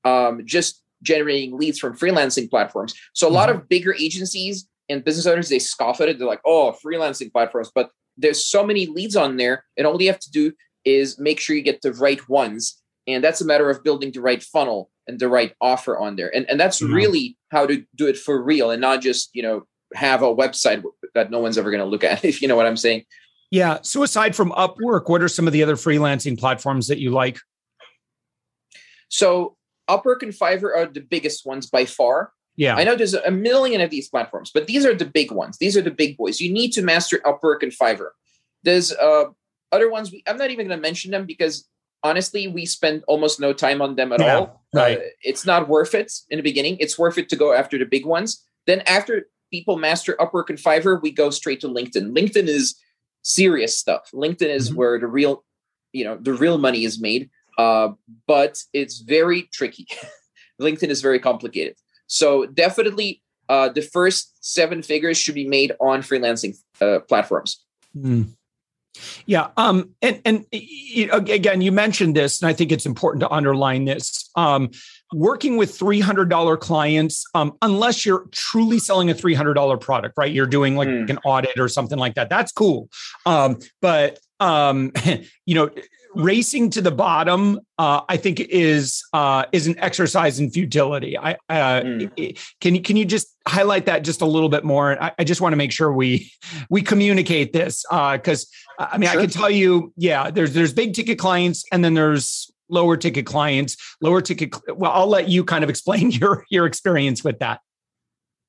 um, 0.04 0.42
just 0.46 0.82
generating 1.02 1.58
leads 1.58 1.80
from 1.80 1.98
freelancing 1.98 2.50
platforms. 2.50 2.94
So 3.14 3.28
a 3.28 3.30
mm-hmm. 3.30 3.36
lot 3.36 3.50
of 3.50 3.68
bigger 3.68 3.94
agencies 3.94 4.68
and 4.90 5.04
business 5.04 5.26
owners 5.26 5.50
they 5.50 5.60
scoff 5.60 6.02
at 6.02 6.10
it. 6.10 6.18
They're 6.18 6.28
like, 6.28 6.42
"Oh, 6.46 6.76
freelancing 6.84 7.32
platforms," 7.32 7.72
but 7.74 7.90
there's 8.18 8.46
so 8.46 8.66
many 8.66 8.86
leads 8.86 9.16
on 9.16 9.38
there, 9.38 9.66
and 9.78 9.88
all 9.88 10.02
you 10.02 10.08
have 10.10 10.20
to 10.20 10.32
do 10.32 10.54
is 10.86 11.18
make 11.20 11.40
sure 11.40 11.56
you 11.56 11.62
get 11.62 11.82
the 11.82 11.94
right 11.94 12.28
ones. 12.30 12.80
And 13.08 13.24
that's 13.24 13.42
a 13.42 13.46
matter 13.46 13.70
of 13.70 13.84
building 13.84 14.12
the 14.12 14.22
right 14.22 14.42
funnel 14.42 14.90
and 15.08 15.20
the 15.20 15.28
right 15.28 15.54
offer 15.60 15.98
on 15.98 16.16
there. 16.16 16.34
And 16.34 16.50
and 16.50 16.60
that's 16.60 16.82
mm-hmm. 16.82 16.94
really 16.94 17.38
how 17.54 17.66
to 17.66 17.86
do 17.96 18.08
it 18.08 18.18
for 18.18 18.42
real 18.44 18.72
and 18.72 18.82
not 18.82 19.02
just, 19.02 19.30
you 19.34 19.42
know, 19.42 19.66
have 19.96 20.22
a 20.22 20.36
website 20.36 20.84
that 21.14 21.32
no 21.32 21.40
one's 21.40 21.58
ever 21.58 21.72
going 21.72 21.80
to 21.80 21.86
look 21.86 22.04
at, 22.04 22.26
if 22.32 22.42
you 22.42 22.48
know 22.48 22.56
what 22.56 22.66
I'm 22.66 22.78
saying. 22.78 23.06
Yeah. 23.52 23.80
So 23.84 24.04
aside 24.04 24.36
from 24.36 24.52
Upwork, 24.52 25.10
what 25.10 25.22
are 25.22 25.28
some 25.28 25.48
of 25.48 25.54
the 25.54 25.64
other 25.64 25.76
freelancing 25.76 26.38
platforms 26.38 26.88
that 26.88 26.98
you 26.98 27.12
like? 27.12 27.38
So 29.10 29.56
Upwork 29.88 30.24
and 30.24 30.34
Fiverr 30.34 30.76
are 30.76 30.88
the 30.88 31.02
biggest 31.02 31.46
ones 31.46 31.70
by 31.70 31.86
far. 31.86 32.32
Yeah. 32.56 32.76
I 32.76 32.84
know 32.84 32.96
there's 32.96 33.14
a 33.14 33.32
million 33.32 33.82
of 33.82 33.90
these 33.90 34.10
platforms, 34.10 34.52
but 34.54 34.68
these 34.68 34.86
are 34.86 34.94
the 34.96 35.06
big 35.06 35.32
ones. 35.32 35.58
These 35.58 35.78
are 35.78 35.82
the 35.82 35.92
big 35.92 36.18
boys. 36.18 36.40
You 36.40 36.52
need 36.52 36.72
to 36.74 36.82
master 36.82 37.20
Upwork 37.20 37.64
and 37.64 37.72
Fiverr. 37.72 38.10
There's 38.64 38.92
uh, 38.92 39.26
other 39.72 39.90
ones. 39.90 40.12
We, 40.12 40.24
I'm 40.28 40.38
not 40.38 40.52
even 40.52 40.68
going 40.68 40.78
to 40.78 40.82
mention 40.82 41.12
them 41.12 41.26
because 41.26 41.68
honestly, 42.04 42.48
we 42.48 42.66
spend 42.66 43.04
almost 43.08 43.40
no 43.40 43.54
time 43.54 43.82
on 43.82 43.96
them 43.96 44.12
at 44.12 44.20
yeah, 44.20 44.36
all. 44.36 44.64
Right. 44.74 44.98
Uh, 44.98 45.02
it's 45.22 45.46
not 45.46 45.68
worth 45.68 45.96
it 45.96 46.12
in 46.30 46.38
the 46.38 46.44
beginning. 46.44 46.78
It's 46.80 47.00
worth 47.00 47.18
it 47.18 47.30
to 47.30 47.36
go 47.36 47.54
after 47.54 47.78
the 47.78 47.86
big 47.86 48.06
ones. 48.06 48.44
Then 48.68 48.82
after 48.88 49.28
people 49.52 49.78
master 49.78 50.16
Upwork 50.20 50.50
and 50.50 50.60
Fiverr, 50.60 51.02
we 51.02 51.12
go 51.12 51.30
straight 51.30 51.62
to 51.62 51.68
LinkedIn. 51.68 52.16
LinkedIn 52.16 52.48
is 52.48 52.76
serious 53.24 53.78
stuff. 53.78 54.10
LinkedIn 54.14 54.50
is 54.50 54.70
mm-hmm. 54.70 54.78
where 54.78 55.00
the 55.00 55.08
real, 55.08 55.44
you 55.92 56.04
know, 56.04 56.18
the 56.20 56.34
real 56.34 56.58
money 56.58 56.84
is 56.84 57.00
made. 57.00 57.30
Uh, 57.58 57.90
but 58.28 58.58
it's 58.74 59.00
very 59.00 59.44
tricky. 59.54 59.88
LinkedIn 60.62 60.90
is 60.90 61.02
very 61.02 61.20
complicated. 61.20 61.76
So 62.08 62.46
definitely, 62.46 63.22
uh, 63.50 63.70
the 63.70 63.82
first 63.82 64.38
seven 64.42 64.82
figures 64.82 65.18
should 65.18 65.36
be 65.36 65.48
made 65.48 65.74
on 65.80 66.02
freelancing 66.02 66.58
uh, 66.82 67.00
platforms. 67.08 67.64
Mm. 67.96 68.34
Yeah. 69.26 69.50
Um, 69.58 69.92
and 70.02 70.22
and 70.26 70.46
again, 71.12 71.62
you 71.62 71.72
mentioned 71.72 72.16
this, 72.16 72.42
and 72.42 72.50
I 72.50 72.54
think 72.54 72.72
it's 72.72 72.86
important 72.86 73.22
to 73.22 73.30
underline 73.32 73.86
this. 73.86 74.30
Um, 74.36 74.72
working 75.14 75.58
with 75.58 75.78
$300 75.78 76.60
clients, 76.60 77.26
um, 77.36 77.56
unless 77.62 78.06
you're 78.06 78.26
truly 78.32 78.80
selling 78.80 79.12
a 79.12 79.14
$300 79.14 79.80
product, 79.80 80.16
right? 80.18 80.32
You're 80.32 80.48
doing 80.48 80.76
like 80.76 80.88
mm. 80.88 81.10
an 81.10 81.20
audit 81.24 81.60
or 81.60 81.68
something 81.68 82.00
like 82.00 82.16
that. 82.16 82.30
That's 82.30 82.52
cool. 82.52 82.90
Um, 83.26 83.60
but 83.82 84.20
um, 84.40 84.92
you 85.46 85.56
know, 85.56 85.70
racing 86.16 86.70
to 86.72 86.82
the 86.82 86.92
bottom, 86.92 87.60
uh, 87.78 88.02
I 88.08 88.18
think 88.18 88.40
is 88.40 89.04
uh, 89.14 89.46
is 89.52 89.68
an 89.68 89.78
exercise 89.80 90.40
in 90.40 90.52
futility. 90.52 91.18
I 91.18 91.34
uh, 91.50 91.82
mm. 91.82 92.54
can 92.62 92.76
you 92.76 92.82
can 92.82 92.96
you 92.96 93.06
just 93.06 93.36
highlight 93.48 93.86
that 93.86 94.04
just 94.04 94.22
a 94.22 94.26
little 94.26 94.50
bit 94.50 94.64
more? 94.64 95.02
I, 95.02 95.12
I 95.20 95.24
just 95.24 95.42
want 95.42 95.54
to 95.54 95.58
make 95.58 95.72
sure 95.72 95.92
we 95.92 96.32
we 96.70 96.82
communicate 96.82 97.54
this 97.54 97.86
because 97.90 98.50
uh, 98.80 98.88
I 98.92 98.98
mean 98.98 99.10
sure. 99.10 99.20
I 99.20 99.24
can 99.24 99.32
tell 99.32 99.50
you, 99.50 99.94
yeah, 99.98 100.32
there's 100.32 100.54
there's 100.54 100.74
big 100.74 100.94
ticket 100.94 101.20
clients 101.20 101.64
and 101.72 101.84
then 101.84 101.94
there's 101.94 102.52
lower 102.70 102.98
ticket 102.98 103.26
clients, 103.26 103.78
lower 104.02 104.22
ticket. 104.22 104.56
Well, 104.76 104.92
I'll 104.92 105.08
let 105.08 105.30
you 105.30 105.44
kind 105.44 105.64
of 105.64 105.70
explain 105.70 106.12
your 106.12 106.46
your 106.50 106.66
experience 106.66 107.24
with 107.24 107.40
that. 107.40 107.62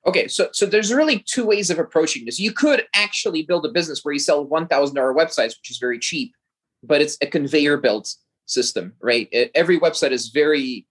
Okay, 0.07 0.27
so 0.27 0.49
so 0.53 0.65
there's 0.65 0.93
really 0.93 1.23
two 1.27 1.45
ways 1.45 1.69
of 1.69 1.79
approaching 1.79 2.25
this. 2.25 2.39
You 2.39 2.51
could 2.51 2.85
actually 2.93 3.41
build 3.43 3.65
a 3.65 3.69
business 3.69 4.01
where 4.03 4.13
you 4.13 4.19
sell 4.19 4.45
one 4.45 4.67
thousand 4.67 4.95
dollar 4.95 5.13
websites, 5.13 5.57
which 5.57 5.71
is 5.71 5.77
very 5.79 5.97
cheap, 5.97 6.33
but 6.85 7.01
it's 7.01 7.17
a 7.21 7.27
conveyor 7.27 7.77
belt 7.77 8.13
system, 8.45 8.93
right? 9.01 9.27
Every 9.53 9.79
website 9.79 10.11
is 10.11 10.29
very, 10.29 10.87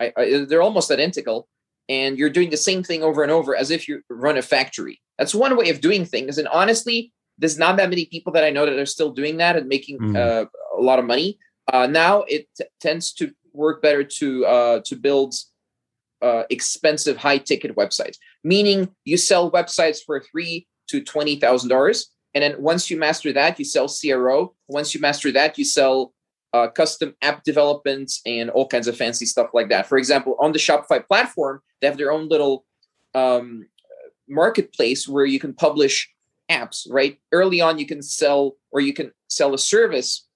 I, 0.00 0.12
I, 0.16 0.46
they're 0.48 0.62
almost 0.62 0.90
identical, 0.90 1.48
and 1.88 2.18
you're 2.18 2.30
doing 2.30 2.50
the 2.50 2.56
same 2.56 2.82
thing 2.82 3.02
over 3.02 3.22
and 3.22 3.32
over 3.32 3.54
as 3.54 3.70
if 3.70 3.88
you 3.88 4.02
run 4.08 4.36
a 4.36 4.42
factory. 4.42 5.00
That's 5.18 5.34
one 5.34 5.56
way 5.56 5.70
of 5.70 5.80
doing 5.80 6.04
things, 6.04 6.38
and 6.38 6.48
honestly, 6.48 7.12
there's 7.38 7.58
not 7.58 7.76
that 7.76 7.90
many 7.90 8.06
people 8.06 8.32
that 8.32 8.44
I 8.44 8.50
know 8.50 8.64
that 8.66 8.78
are 8.78 8.86
still 8.86 9.10
doing 9.10 9.36
that 9.38 9.56
and 9.56 9.68
making 9.68 9.98
mm. 9.98 10.16
uh, 10.16 10.46
a 10.78 10.80
lot 10.80 10.98
of 10.98 11.04
money. 11.04 11.38
Uh, 11.72 11.86
now 11.86 12.22
it 12.22 12.48
t- 12.56 12.64
tends 12.80 13.12
to 13.14 13.30
work 13.52 13.82
better 13.82 14.04
to 14.04 14.46
uh, 14.46 14.80
to 14.84 14.96
build 14.96 15.34
uh, 16.22 16.44
expensive 16.50 17.16
high 17.16 17.38
ticket 17.38 17.76
websites, 17.76 18.16
meaning 18.42 18.88
you 19.04 19.16
sell 19.16 19.50
websites 19.50 19.98
for 20.04 20.20
three 20.20 20.66
to 20.88 21.02
twenty 21.02 21.36
thousand 21.36 21.68
dollars, 21.68 22.10
and 22.36 22.42
then 22.42 22.60
once 22.60 22.90
you 22.90 22.98
master 22.98 23.32
that, 23.32 23.58
you 23.58 23.64
sell 23.64 23.88
CRO. 23.88 24.54
Once 24.68 24.94
you 24.94 25.00
master 25.00 25.32
that, 25.32 25.56
you 25.56 25.64
sell 25.64 26.12
uh, 26.52 26.68
custom 26.68 27.14
app 27.22 27.42
development 27.44 28.12
and 28.26 28.50
all 28.50 28.68
kinds 28.68 28.88
of 28.88 28.94
fancy 28.94 29.24
stuff 29.24 29.48
like 29.54 29.70
that. 29.70 29.86
For 29.86 29.96
example, 29.96 30.36
on 30.38 30.52
the 30.52 30.58
Shopify 30.58 31.02
platform, 31.06 31.62
they 31.80 31.86
have 31.86 31.96
their 31.96 32.12
own 32.12 32.28
little 32.28 32.66
um, 33.14 33.66
marketplace 34.28 35.08
where 35.08 35.24
you 35.24 35.40
can 35.40 35.54
publish 35.54 36.12
apps. 36.50 36.86
Right 36.90 37.18
early 37.32 37.62
on, 37.62 37.78
you 37.78 37.86
can 37.86 38.02
sell 38.02 38.58
or 38.70 38.82
you 38.82 38.92
can 38.92 39.12
sell 39.28 39.54
a 39.54 39.58
service 39.58 40.26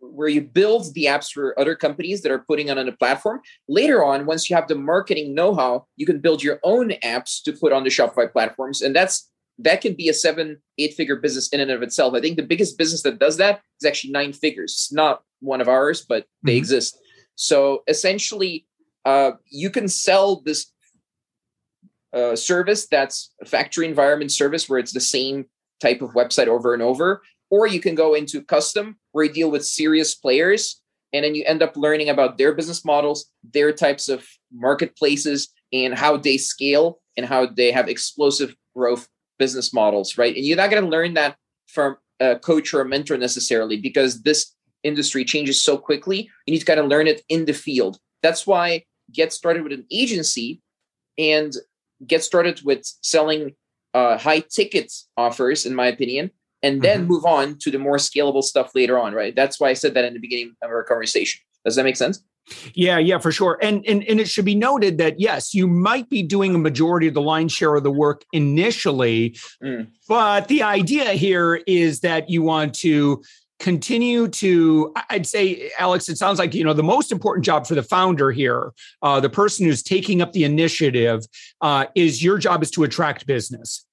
where 0.00 0.28
you 0.28 0.40
build 0.40 0.94
the 0.94 1.04
apps 1.04 1.30
for 1.30 1.60
other 1.60 1.76
companies 1.76 2.22
that 2.22 2.32
are 2.32 2.38
putting 2.48 2.68
it 2.68 2.78
on 2.78 2.88
a 2.88 2.92
platform. 2.92 3.42
Later 3.68 4.02
on, 4.02 4.24
once 4.24 4.48
you 4.48 4.56
have 4.56 4.66
the 4.66 4.76
marketing 4.76 5.34
know-how, 5.34 5.84
you 5.96 6.06
can 6.06 6.20
build 6.20 6.42
your 6.42 6.58
own 6.62 6.92
apps 7.04 7.42
to 7.42 7.52
put 7.52 7.70
on 7.70 7.84
the 7.84 7.90
Shopify 7.90 8.32
platforms, 8.32 8.80
and 8.80 8.96
that's 8.96 9.30
that 9.64 9.80
can 9.80 9.94
be 9.94 10.08
a 10.08 10.14
seven, 10.14 10.58
eight-figure 10.78 11.16
business 11.16 11.48
in 11.48 11.60
and 11.60 11.70
of 11.70 11.82
itself. 11.82 12.14
I 12.14 12.20
think 12.20 12.36
the 12.36 12.42
biggest 12.42 12.78
business 12.78 13.02
that 13.02 13.18
does 13.18 13.36
that 13.38 13.60
is 13.80 13.86
actually 13.86 14.12
nine 14.12 14.32
figures. 14.32 14.72
It's 14.72 14.92
not 14.92 15.22
one 15.40 15.60
of 15.60 15.68
ours, 15.68 16.04
but 16.06 16.26
they 16.42 16.52
mm-hmm. 16.52 16.58
exist. 16.58 16.98
So 17.34 17.82
essentially, 17.88 18.66
uh, 19.04 19.32
you 19.50 19.70
can 19.70 19.88
sell 19.88 20.42
this 20.42 20.72
uh, 22.12 22.36
service 22.36 22.86
that's 22.88 23.32
a 23.40 23.44
factory 23.44 23.86
environment 23.86 24.32
service 24.32 24.68
where 24.68 24.78
it's 24.78 24.92
the 24.92 25.00
same 25.00 25.46
type 25.80 26.02
of 26.02 26.10
website 26.10 26.48
over 26.48 26.74
and 26.74 26.82
over 26.82 27.22
or 27.50 27.66
you 27.66 27.80
can 27.80 27.94
go 27.94 28.14
into 28.14 28.42
custom 28.42 28.96
where 29.12 29.24
you 29.24 29.32
deal 29.32 29.50
with 29.50 29.64
serious 29.64 30.14
players 30.14 30.80
and 31.12 31.24
then 31.24 31.34
you 31.34 31.44
end 31.46 31.62
up 31.62 31.76
learning 31.76 32.08
about 32.08 32.36
their 32.36 32.52
business 32.52 32.84
models 32.84 33.26
their 33.52 33.72
types 33.72 34.08
of 34.08 34.26
marketplaces 34.52 35.48
and 35.72 35.94
how 35.94 36.16
they 36.16 36.36
scale 36.36 37.00
and 37.16 37.26
how 37.26 37.46
they 37.46 37.70
have 37.70 37.88
explosive 37.88 38.54
growth 38.74 39.08
business 39.42 39.72
models 39.80 40.16
right 40.20 40.36
and 40.36 40.44
you're 40.44 40.62
not 40.62 40.70
going 40.70 40.84
to 40.84 40.94
learn 40.96 41.14
that 41.14 41.36
from 41.66 41.96
a 42.20 42.36
coach 42.36 42.72
or 42.74 42.80
a 42.82 42.88
mentor 42.94 43.16
necessarily 43.16 43.76
because 43.76 44.22
this 44.22 44.54
industry 44.82 45.24
changes 45.24 45.62
so 45.62 45.76
quickly 45.76 46.28
you 46.46 46.52
need 46.52 46.64
to 46.64 46.70
kind 46.72 46.80
of 46.80 46.86
learn 46.86 47.06
it 47.06 47.22
in 47.28 47.44
the 47.46 47.52
field 47.52 47.98
that's 48.22 48.46
why 48.46 48.84
get 49.12 49.32
started 49.32 49.62
with 49.62 49.72
an 49.72 49.86
agency 49.90 50.60
and 51.18 51.54
get 52.06 52.22
started 52.22 52.60
with 52.62 52.82
selling 53.02 53.54
uh, 53.94 54.16
high 54.16 54.40
ticket 54.40 54.92
offers 55.16 55.66
in 55.66 55.74
my 55.74 55.86
opinion 55.86 56.30
and 56.62 56.82
then 56.82 57.00
mm-hmm. 57.00 57.08
move 57.08 57.24
on 57.24 57.58
to 57.58 57.70
the 57.70 57.78
more 57.78 57.96
scalable 57.96 58.42
stuff 58.42 58.74
later 58.74 58.98
on, 58.98 59.14
right? 59.14 59.34
That's 59.34 59.58
why 59.58 59.70
I 59.70 59.74
said 59.74 59.94
that 59.94 60.04
in 60.04 60.14
the 60.14 60.20
beginning 60.20 60.54
of 60.62 60.70
our 60.70 60.84
conversation. 60.84 61.40
Does 61.64 61.76
that 61.76 61.84
make 61.84 61.96
sense? 61.96 62.22
Yeah, 62.74 62.98
yeah, 62.98 63.18
for 63.18 63.32
sure. 63.32 63.58
And 63.62 63.84
and 63.86 64.02
and 64.04 64.18
it 64.18 64.28
should 64.28 64.44
be 64.44 64.54
noted 64.54 64.98
that 64.98 65.20
yes, 65.20 65.54
you 65.54 65.66
might 65.66 66.08
be 66.08 66.22
doing 66.22 66.54
a 66.54 66.58
majority 66.58 67.06
of 67.06 67.14
the 67.14 67.22
line 67.22 67.48
share 67.48 67.74
of 67.76 67.84
the 67.84 67.90
work 67.90 68.24
initially, 68.32 69.36
mm. 69.62 69.86
but 70.08 70.48
the 70.48 70.62
idea 70.62 71.12
here 71.12 71.56
is 71.66 72.00
that 72.00 72.28
you 72.28 72.42
want 72.42 72.74
to 72.76 73.22
continue 73.60 74.26
to 74.26 74.90
i'd 75.10 75.26
say 75.26 75.70
alex 75.78 76.08
it 76.08 76.16
sounds 76.16 76.38
like 76.38 76.54
you 76.54 76.64
know 76.64 76.72
the 76.72 76.82
most 76.82 77.12
important 77.12 77.44
job 77.44 77.66
for 77.66 77.74
the 77.74 77.82
founder 77.82 78.30
here 78.30 78.72
uh, 79.02 79.20
the 79.20 79.28
person 79.28 79.66
who's 79.66 79.82
taking 79.82 80.22
up 80.22 80.32
the 80.32 80.44
initiative 80.44 81.26
uh, 81.60 81.84
is 81.94 82.24
your 82.24 82.38
job 82.38 82.62
is 82.62 82.70
to 82.70 82.84
attract 82.84 83.26
business 83.26 83.84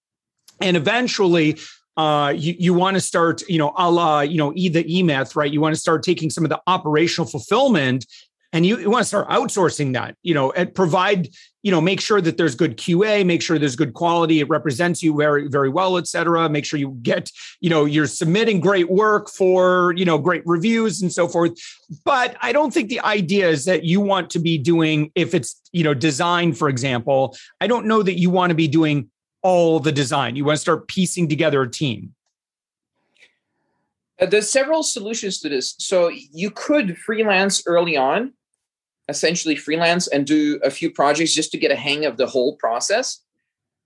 and 0.61 0.77
eventually 0.77 1.57
uh, 1.97 2.31
you, 2.37 2.55
you 2.59 2.73
want 2.75 2.93
to 2.93 3.01
start, 3.01 3.41
you 3.49 3.57
know, 3.57 3.73
a 3.75 3.89
la, 3.89 4.21
you 4.21 4.37
know, 4.37 4.53
e 4.55 4.69
the 4.69 4.83
eMyth, 4.83 5.35
right? 5.35 5.51
You 5.51 5.59
want 5.59 5.73
to 5.73 5.81
start 5.81 6.03
taking 6.03 6.29
some 6.29 6.45
of 6.45 6.49
the 6.49 6.61
operational 6.67 7.27
fulfillment 7.27 8.05
and 8.53 8.65
you, 8.65 8.77
you 8.79 8.89
want 8.89 9.01
to 9.01 9.07
start 9.07 9.27
outsourcing 9.29 9.93
that, 9.93 10.15
you 10.23 10.33
know, 10.33 10.51
and 10.51 10.73
provide, 10.73 11.27
you 11.63 11.71
know, 11.71 11.81
make 11.81 11.99
sure 11.99 12.21
that 12.21 12.37
there's 12.37 12.55
good 12.55 12.77
QA, 12.77 13.25
make 13.25 13.41
sure 13.41 13.59
there's 13.59 13.75
good 13.75 13.93
quality, 13.93 14.39
it 14.39 14.47
represents 14.49 15.03
you 15.03 15.15
very, 15.17 15.47
very 15.47 15.69
well, 15.69 15.97
et 15.97 16.07
cetera. 16.07 16.47
Make 16.47 16.65
sure 16.65 16.79
you 16.79 16.97
get, 17.01 17.29
you 17.59 17.69
know, 17.69 17.85
you're 17.85 18.07
submitting 18.07 18.59
great 18.59 18.89
work 18.89 19.29
for, 19.29 19.93
you 19.97 20.05
know, 20.05 20.17
great 20.17 20.43
reviews 20.45 21.01
and 21.01 21.11
so 21.11 21.27
forth. 21.27 21.51
But 22.05 22.37
I 22.41 22.53
don't 22.53 22.73
think 22.73 22.89
the 22.89 23.01
idea 23.01 23.49
is 23.49 23.65
that 23.65 23.83
you 23.83 23.99
want 23.99 24.29
to 24.31 24.39
be 24.39 24.57
doing, 24.57 25.11
if 25.13 25.33
it's, 25.33 25.61
you 25.73 25.83
know, 25.83 25.93
design, 25.93 26.53
for 26.53 26.69
example, 26.69 27.35
I 27.59 27.67
don't 27.67 27.85
know 27.85 28.01
that 28.01 28.17
you 28.17 28.29
want 28.29 28.51
to 28.51 28.55
be 28.55 28.67
doing 28.67 29.09
all 29.41 29.79
the 29.79 29.91
design. 29.91 30.35
You 30.35 30.45
want 30.45 30.57
to 30.57 30.61
start 30.61 30.87
piecing 30.87 31.27
together 31.27 31.61
a 31.61 31.69
team. 31.69 32.13
Uh, 34.19 34.25
there's 34.25 34.49
several 34.49 34.83
solutions 34.83 35.39
to 35.41 35.49
this. 35.49 35.75
So 35.77 36.09
you 36.09 36.49
could 36.49 36.97
freelance 36.97 37.61
early 37.67 37.95
on, 37.95 38.33
essentially 39.09 39.55
freelance 39.55 40.07
and 40.07 40.25
do 40.25 40.59
a 40.63 40.69
few 40.69 40.91
projects 40.91 41.33
just 41.33 41.51
to 41.51 41.57
get 41.57 41.71
a 41.71 41.75
hang 41.75 42.05
of 42.05 42.17
the 42.17 42.27
whole 42.27 42.55
process. 42.57 43.21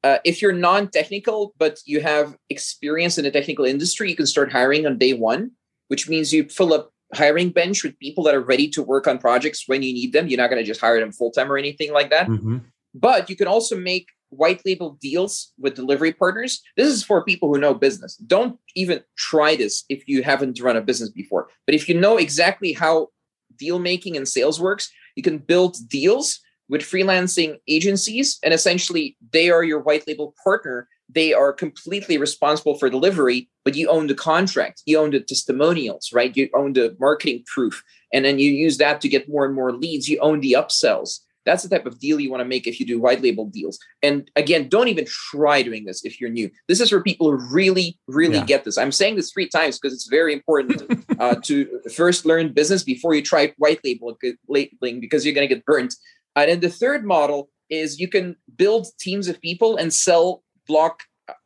Uh, 0.03 0.17
if 0.25 0.41
you're 0.41 0.51
non-technical 0.51 1.53
but 1.59 1.79
you 1.85 2.01
have 2.01 2.35
experience 2.49 3.17
in 3.17 3.23
the 3.23 3.31
technical 3.31 3.65
industry, 3.65 4.09
you 4.09 4.15
can 4.15 4.25
start 4.25 4.51
hiring 4.51 4.85
on 4.87 4.97
day 4.97 5.13
one, 5.13 5.51
which 5.89 6.09
means 6.09 6.33
you 6.33 6.43
fill 6.49 6.73
up 6.73 6.91
hiring 7.13 7.49
bench 7.49 7.83
with 7.83 7.99
people 7.99 8.23
that 8.23 8.33
are 8.33 8.41
ready 8.41 8.67
to 8.69 8.81
work 8.81 9.05
on 9.07 9.17
projects 9.17 9.67
when 9.67 9.83
you 9.83 9.93
need 9.93 10.13
them. 10.13 10.27
You're 10.27 10.37
not 10.37 10.49
going 10.49 10.61
to 10.61 10.67
just 10.67 10.81
hire 10.81 10.99
them 10.99 11.11
full 11.11 11.31
time 11.31 11.51
or 11.51 11.57
anything 11.57 11.91
like 11.91 12.09
that. 12.09 12.27
Mm-hmm. 12.27 12.57
But 12.93 13.29
you 13.29 13.35
can 13.35 13.47
also 13.47 13.77
make 13.77 14.07
white 14.29 14.61
label 14.65 14.97
deals 15.01 15.53
with 15.59 15.75
delivery 15.75 16.13
partners. 16.13 16.61
This 16.77 16.87
is 16.87 17.03
for 17.03 17.23
people 17.23 17.53
who 17.53 17.59
know 17.59 17.73
business. 17.73 18.15
Don't 18.15 18.57
even 18.75 19.03
try 19.17 19.55
this 19.55 19.83
if 19.89 20.07
you 20.07 20.23
haven't 20.23 20.61
run 20.61 20.77
a 20.77 20.81
business 20.81 21.09
before. 21.09 21.49
But 21.65 21.75
if 21.75 21.87
you 21.87 21.99
know 21.99 22.17
exactly 22.17 22.73
how 22.73 23.09
deal 23.57 23.77
making 23.77 24.15
and 24.17 24.27
sales 24.27 24.59
works, 24.59 24.89
you 25.15 25.23
can 25.23 25.37
build 25.37 25.77
deals 25.89 26.39
with 26.69 26.81
freelancing 26.81 27.57
agencies 27.67 28.39
and 28.43 28.53
essentially 28.53 29.17
they 29.31 29.49
are 29.49 29.63
your 29.63 29.79
white 29.79 30.07
label 30.07 30.33
partner. 30.43 30.87
They 31.09 31.33
are 31.33 31.51
completely 31.51 32.17
responsible 32.17 32.77
for 32.77 32.89
delivery, 32.89 33.49
but 33.65 33.75
you 33.75 33.89
own 33.89 34.07
the 34.07 34.15
contract, 34.15 34.81
you 34.85 34.97
own 34.97 35.11
the 35.11 35.19
testimonials, 35.19 36.11
right? 36.13 36.35
You 36.35 36.49
own 36.53 36.71
the 36.73 36.95
marketing 36.99 37.43
proof, 37.53 37.83
and 38.13 38.23
then 38.23 38.39
you 38.39 38.49
use 38.49 38.77
that 38.77 39.01
to 39.01 39.09
get 39.09 39.27
more 39.27 39.45
and 39.45 39.53
more 39.53 39.73
leads. 39.73 40.07
You 40.07 40.19
own 40.19 40.39
the 40.39 40.53
upsells 40.53 41.19
that's 41.45 41.63
the 41.63 41.69
type 41.69 41.85
of 41.85 41.99
deal 41.99 42.19
you 42.19 42.29
want 42.29 42.41
to 42.41 42.47
make 42.47 42.67
if 42.67 42.79
you 42.79 42.85
do 42.85 42.99
white 42.99 43.21
label 43.21 43.45
deals. 43.45 43.79
And 44.03 44.29
again, 44.35 44.69
don't 44.69 44.87
even 44.87 45.05
try 45.05 45.61
doing 45.61 45.85
this 45.85 46.05
if 46.05 46.21
you're 46.21 46.29
new. 46.29 46.49
This 46.67 46.79
is 46.79 46.89
for 46.89 47.01
people 47.01 47.31
who 47.31 47.37
really, 47.53 47.97
really 48.07 48.37
yeah. 48.37 48.45
get 48.45 48.63
this. 48.63 48.77
I'm 48.77 48.91
saying 48.91 49.15
this 49.15 49.31
three 49.31 49.47
times 49.47 49.79
because 49.79 49.93
it's 49.93 50.07
very 50.07 50.33
important 50.33 50.83
uh, 51.19 51.35
to 51.43 51.81
first 51.95 52.25
learn 52.25 52.53
business 52.53 52.83
before 52.83 53.13
you 53.13 53.21
try 53.21 53.53
white 53.57 53.79
label 53.83 54.17
labeling 54.47 54.99
because 54.99 55.25
you're 55.25 55.35
going 55.35 55.47
to 55.47 55.53
get 55.53 55.65
burnt. 55.65 55.95
And 56.35 56.49
then 56.49 56.59
the 56.59 56.69
third 56.69 57.05
model 57.05 57.49
is 57.69 57.99
you 57.99 58.07
can 58.07 58.35
build 58.55 58.87
teams 58.99 59.27
of 59.27 59.41
people 59.41 59.77
and 59.77 59.93
sell 59.93 60.43
block 60.67 61.03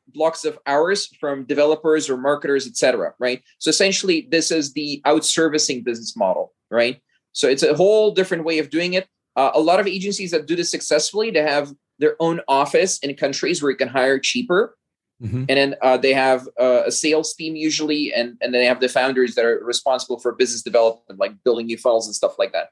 blocks 0.07 0.45
of 0.45 0.57
hours 0.65 1.07
from 1.19 1.45
developers 1.45 2.09
or 2.09 2.17
marketers, 2.17 2.67
etc. 2.67 3.13
Right. 3.19 3.41
So 3.59 3.69
essentially, 3.69 4.27
this 4.29 4.51
is 4.51 4.73
the 4.73 5.01
outservicing 5.05 5.83
business 5.83 6.15
model, 6.15 6.53
right? 6.69 7.01
So 7.33 7.47
it's 7.49 7.63
a 7.63 7.75
whole 7.75 8.11
different 8.11 8.45
way 8.45 8.59
of 8.59 8.69
doing 8.69 8.93
it. 8.93 9.07
Uh, 9.35 9.51
a 9.53 9.59
lot 9.59 9.79
of 9.79 9.87
agencies 9.87 10.31
that 10.31 10.45
do 10.45 10.55
this 10.55 10.71
successfully, 10.71 11.31
they 11.31 11.41
have 11.41 11.73
their 11.99 12.15
own 12.19 12.41
office 12.47 12.99
in 12.99 13.13
countries 13.15 13.61
where 13.61 13.71
you 13.71 13.77
can 13.77 13.87
hire 13.87 14.19
cheaper. 14.19 14.77
Mm-hmm. 15.21 15.45
And 15.47 15.57
then 15.57 15.75
uh, 15.81 15.97
they 15.97 16.13
have 16.13 16.47
uh, 16.59 16.83
a 16.85 16.91
sales 16.91 17.33
team 17.33 17.55
usually, 17.55 18.13
and, 18.13 18.37
and 18.41 18.53
then 18.53 18.61
they 18.61 18.65
have 18.65 18.81
the 18.81 18.89
founders 18.89 19.35
that 19.35 19.45
are 19.45 19.63
responsible 19.63 20.19
for 20.19 20.33
business 20.33 20.61
development, 20.61 21.19
like 21.19 21.41
building 21.43 21.67
new 21.67 21.77
funnels 21.77 22.05
and 22.05 22.15
stuff 22.15 22.37
like 22.37 22.51
that. 22.51 22.69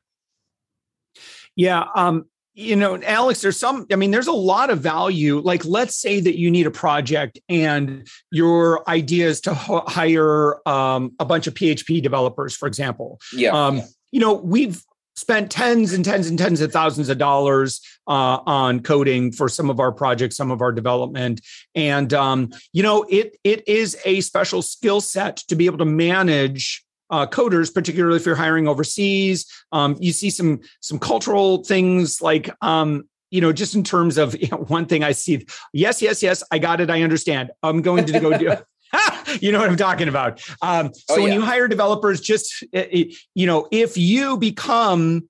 Yeah. 1.56 1.86
Um, 1.96 2.26
you 2.56 2.76
know, 2.76 3.02
Alex, 3.02 3.42
there's 3.42 3.58
some, 3.58 3.88
I 3.92 3.96
mean, 3.96 4.12
there's 4.12 4.28
a 4.28 4.32
lot 4.34 4.70
of 4.70 4.80
value. 4.80 5.40
Like, 5.40 5.66
let's 5.66 5.96
say 5.96 6.20
that 6.20 6.38
you 6.38 6.52
need 6.52 6.68
a 6.68 6.72
project 6.72 7.40
and 7.50 8.08
your 8.32 8.88
idea 8.90 9.28
is 9.28 9.42
to 9.42 9.54
hire 9.54 10.68
um, 10.68 11.14
a 11.20 11.26
bunch 11.26 11.48
of 11.48 11.56
PHP 11.56 12.04
developers, 12.04 12.56
for 12.56 12.68
example. 12.68 13.20
Yeah. 13.34 13.52
Um, 13.52 13.82
you 14.12 14.20
know, 14.20 14.34
we've 14.34 14.84
spent 15.24 15.50
tens 15.50 15.94
and 15.94 16.04
tens 16.04 16.28
and 16.28 16.38
tens 16.38 16.60
of 16.60 16.72
thousands 16.72 17.08
of 17.08 17.18
dollars 17.18 17.82
uh, 18.08 18.40
on 18.46 18.82
coding 18.82 19.32
for 19.32 19.48
some 19.48 19.70
of 19.70 19.80
our 19.80 19.92
projects, 19.92 20.36
some 20.36 20.52
of 20.52 20.62
our 20.62 20.72
development, 20.72 21.40
and 21.74 22.14
um, 22.14 22.52
you 22.74 22.84
know, 22.84 23.06
it 23.10 23.38
it 23.44 23.68
is 23.68 23.98
a 24.06 24.20
special 24.22 24.62
skill 24.62 25.00
set 25.00 25.38
to 25.38 25.56
be 25.56 25.66
able 25.66 25.78
to 25.78 25.86
manage 25.86 26.84
uh, 27.10 27.26
coders, 27.26 27.74
particularly 27.74 28.18
if 28.18 28.26
you're 28.26 28.36
hiring 28.36 28.68
overseas. 28.68 29.46
Um, 29.72 29.96
you 30.00 30.12
see 30.12 30.30
some 30.30 30.60
some 30.82 31.00
cultural 31.00 31.64
things 31.64 32.22
like 32.22 32.50
um, 32.62 33.08
you 33.32 33.40
know, 33.40 33.54
just 33.54 33.76
in 33.76 33.84
terms 33.84 34.18
of 34.18 34.36
you 34.42 34.50
know, 34.50 34.58
one 34.58 34.86
thing 34.86 35.04
I 35.04 35.14
see. 35.14 35.48
Yes, 35.72 36.02
yes, 36.02 36.22
yes. 36.22 36.44
I 36.52 36.60
got 36.60 36.82
it. 36.82 36.90
I 36.90 37.02
understand. 37.02 37.52
I'm 37.64 37.82
going 37.82 38.06
to 38.06 38.20
go 38.20 38.38
do. 38.38 38.52
you 39.42 39.52
know 39.52 39.60
what 39.60 39.70
I'm 39.70 39.78
talking 39.78 40.08
about. 40.08 40.42
Um, 40.62 40.94
so 40.94 41.16
oh, 41.16 41.18
yeah. 41.18 41.24
when 41.24 41.34
you 41.34 41.42
hire 41.42 41.68
developers, 41.68 42.22
just 42.22 42.64
you 42.72 43.46
know, 43.48 43.68
if 43.72 43.98
you 43.98 44.38
become 44.38 45.28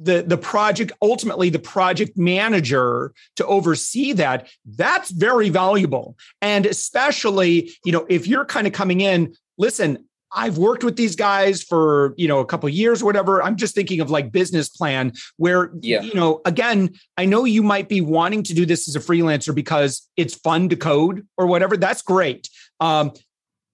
the 0.00 0.22
the 0.22 0.38
project 0.38 0.92
ultimately 1.02 1.50
the 1.50 1.58
project 1.58 2.16
manager 2.16 3.12
to 3.36 3.46
oversee 3.46 4.14
that 4.14 4.48
that's 4.64 5.10
very 5.10 5.50
valuable 5.50 6.16
and 6.40 6.64
especially 6.64 7.70
you 7.84 7.92
know 7.92 8.06
if 8.08 8.26
you're 8.26 8.46
kind 8.46 8.66
of 8.66 8.72
coming 8.72 9.02
in 9.02 9.34
listen 9.58 10.02
I've 10.32 10.58
worked 10.58 10.84
with 10.84 10.96
these 10.96 11.16
guys 11.16 11.62
for, 11.62 12.14
you 12.16 12.28
know, 12.28 12.38
a 12.38 12.46
couple 12.46 12.68
years 12.68 13.02
or 13.02 13.06
whatever. 13.06 13.42
I'm 13.42 13.56
just 13.56 13.74
thinking 13.74 14.00
of 14.00 14.10
like 14.10 14.30
business 14.30 14.68
plan 14.68 15.12
where, 15.38 15.72
yeah. 15.80 16.02
you 16.02 16.14
know, 16.14 16.40
again, 16.44 16.90
I 17.16 17.24
know 17.24 17.44
you 17.44 17.62
might 17.62 17.88
be 17.88 18.00
wanting 18.00 18.44
to 18.44 18.54
do 18.54 18.64
this 18.64 18.86
as 18.86 18.94
a 18.94 19.00
freelancer 19.00 19.54
because 19.54 20.08
it's 20.16 20.34
fun 20.34 20.68
to 20.68 20.76
code 20.76 21.26
or 21.36 21.46
whatever. 21.46 21.76
That's 21.76 22.02
great. 22.02 22.48
Um, 22.78 23.12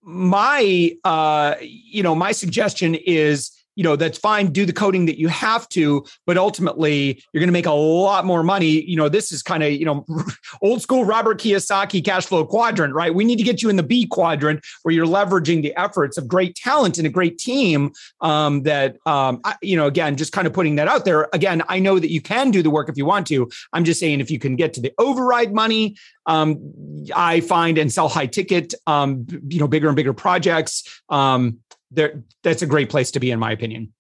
my, 0.07 0.97
uh, 1.05 1.57
you 1.61 2.03
know, 2.03 2.15
my 2.15 2.31
suggestion 2.31 2.95
is 2.95 3.51
you 3.77 3.85
know 3.85 3.95
that's 3.95 4.19
fine 4.19 4.51
do 4.51 4.67
the 4.67 4.73
coding 4.73 5.07
that 5.07 5.19
you 5.19 5.29
have 5.29 5.69
to 5.69 6.05
but 6.27 6.37
ultimately 6.37 7.23
you're 7.33 7.41
going 7.41 7.49
to 7.49 7.53
make 7.53 7.67
a 7.67 7.71
lot 7.71 8.25
more 8.25 8.43
money. 8.43 8.83
You 8.83 8.97
know 8.97 9.09
this 9.09 9.31
is 9.31 9.43
kind 9.43 9.63
of 9.63 9.73
you 9.73 9.85
know 9.85 10.05
old 10.63 10.83
school 10.83 11.05
robert 11.05 11.39
kiyosaki 11.39 12.05
cash 12.05 12.27
flow 12.27 12.45
quadrant 12.45 12.95
right? 12.95 13.15
We 13.15 13.25
need 13.25 13.37
to 13.37 13.45
get 13.45 13.63
you 13.63 13.69
in 13.69 13.77
the 13.77 13.83
b 13.83 14.07
quadrant 14.07 14.65
where 14.83 14.95
you're 14.95 15.07
leveraging 15.07 15.63
the 15.63 15.77
efforts 15.77 16.19
of 16.19 16.27
great 16.27 16.57
talent 16.57 16.99
and 16.99 17.07
a 17.07 17.11
great 17.11 17.39
team 17.39 17.93
um, 18.21 18.63
that 18.65 18.97
um, 19.07 19.41
I, 19.45 19.55
you 19.63 19.77
know 19.77 19.87
again 19.87 20.17
just 20.17 20.33
kind 20.33 20.47
of 20.47 20.53
putting 20.53 20.77
that 20.77 20.89
out 20.89 21.05
there. 21.05 21.29
Again 21.33 21.63
i 21.69 21.79
know 21.79 21.99
that 21.99 22.11
you 22.11 22.21
can 22.21 22.51
do 22.51 22.63
the 22.63 22.71
work 22.71 22.89
if 22.89 22.97
you 22.97 23.05
want 23.05 23.27
to. 23.29 23.49
I'm 23.73 23.85
just 23.85 24.01
saying 24.01 24.21
if 24.21 24.31
you 24.31 24.39
can 24.39 24.57
get 24.57 24.73
to 24.75 24.81
the 24.81 24.93
override 24.99 25.53
money 25.53 25.97
um, 26.27 26.73
i 27.15 27.41
find 27.41 27.79
and 27.79 27.93
sell 27.93 28.09
high 28.09 28.27
ticket 28.27 28.75
um, 28.87 29.27
you 29.49 29.61
know 29.61 29.69
bigger 29.69 29.89
and 29.89 29.97
bigger 29.97 30.13
projects 30.13 31.03
um, 31.09 31.59
there 31.91 32.23
that's 32.43 32.63
a 32.63 32.67
great 32.67 32.91
place 32.91 33.11
to 33.13 33.21
be 33.21 33.31
in 33.31 33.39
my 33.39 33.53
opinion. 33.53 33.93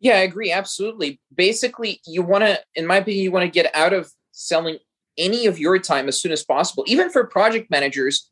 Yeah 0.00 0.16
i 0.16 0.20
agree 0.20 0.52
absolutely. 0.52 1.20
Basically 1.34 2.00
you 2.06 2.22
want 2.22 2.44
to 2.44 2.60
in 2.74 2.86
my 2.86 2.96
opinion 2.96 3.22
you 3.22 3.32
want 3.32 3.44
to 3.44 3.50
get 3.50 3.74
out 3.74 3.92
of 3.92 4.10
selling 4.32 4.78
any 5.16 5.46
of 5.46 5.58
your 5.58 5.78
time 5.78 6.08
as 6.08 6.20
soon 6.20 6.32
as 6.32 6.44
possible. 6.44 6.84
Even 6.86 7.10
for 7.10 7.24
project 7.24 7.70
managers 7.70 8.30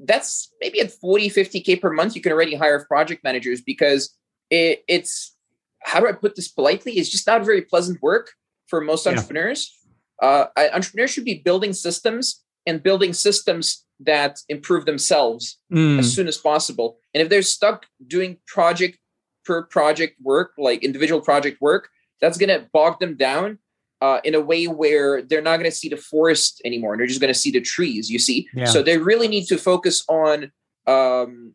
that's 0.00 0.52
maybe 0.60 0.80
at 0.80 0.90
40 0.90 1.30
50k 1.30 1.80
per 1.80 1.92
month 1.92 2.16
you 2.16 2.20
can 2.20 2.32
already 2.32 2.56
hire 2.56 2.84
project 2.84 3.22
managers 3.22 3.60
because 3.60 4.16
it, 4.50 4.82
it's 4.88 5.36
how 5.82 6.00
do 6.00 6.08
i 6.08 6.12
put 6.12 6.36
this 6.36 6.48
politely? 6.48 6.92
It's 6.98 7.08
just 7.08 7.26
not 7.26 7.44
very 7.44 7.62
pleasant 7.62 8.02
work 8.02 8.32
for 8.66 8.80
most 8.80 9.06
yeah. 9.06 9.12
entrepreneurs. 9.12 9.74
Uh, 10.20 10.46
entrepreneurs 10.56 11.10
should 11.10 11.24
be 11.24 11.34
building 11.34 11.72
systems 11.72 12.42
and 12.66 12.82
building 12.82 13.12
systems 13.12 13.84
that 14.00 14.40
improve 14.48 14.84
themselves 14.84 15.58
mm. 15.72 15.98
as 15.98 16.14
soon 16.14 16.28
as 16.28 16.38
possible. 16.38 16.98
And 17.14 17.22
if 17.22 17.28
they're 17.28 17.42
stuck 17.42 17.86
doing 18.06 18.38
project 18.46 18.98
per 19.44 19.64
project 19.64 20.16
work, 20.22 20.52
like 20.58 20.84
individual 20.84 21.20
project 21.20 21.60
work, 21.60 21.88
that's 22.20 22.38
going 22.38 22.48
to 22.48 22.68
bog 22.72 23.00
them 23.00 23.16
down 23.16 23.58
uh, 24.00 24.20
in 24.24 24.34
a 24.34 24.40
way 24.40 24.66
where 24.66 25.22
they're 25.22 25.42
not 25.42 25.56
going 25.56 25.70
to 25.70 25.76
see 25.76 25.88
the 25.88 25.96
forest 25.96 26.60
anymore. 26.64 26.92
And 26.92 27.00
they're 27.00 27.06
just 27.06 27.20
going 27.20 27.32
to 27.32 27.38
see 27.38 27.50
the 27.50 27.60
trees, 27.60 28.10
you 28.10 28.18
see? 28.18 28.48
Yeah. 28.54 28.66
So 28.66 28.82
they 28.82 28.98
really 28.98 29.28
need 29.28 29.46
to 29.46 29.58
focus 29.58 30.04
on 30.08 30.52
um, 30.86 31.54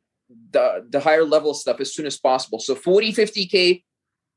the, 0.51 0.85
the 0.89 0.99
higher 0.99 1.23
level 1.23 1.53
stuff 1.53 1.79
as 1.79 1.93
soon 1.93 2.05
as 2.05 2.17
possible. 2.17 2.59
So 2.59 2.75
40, 2.75 3.13
50K, 3.13 3.83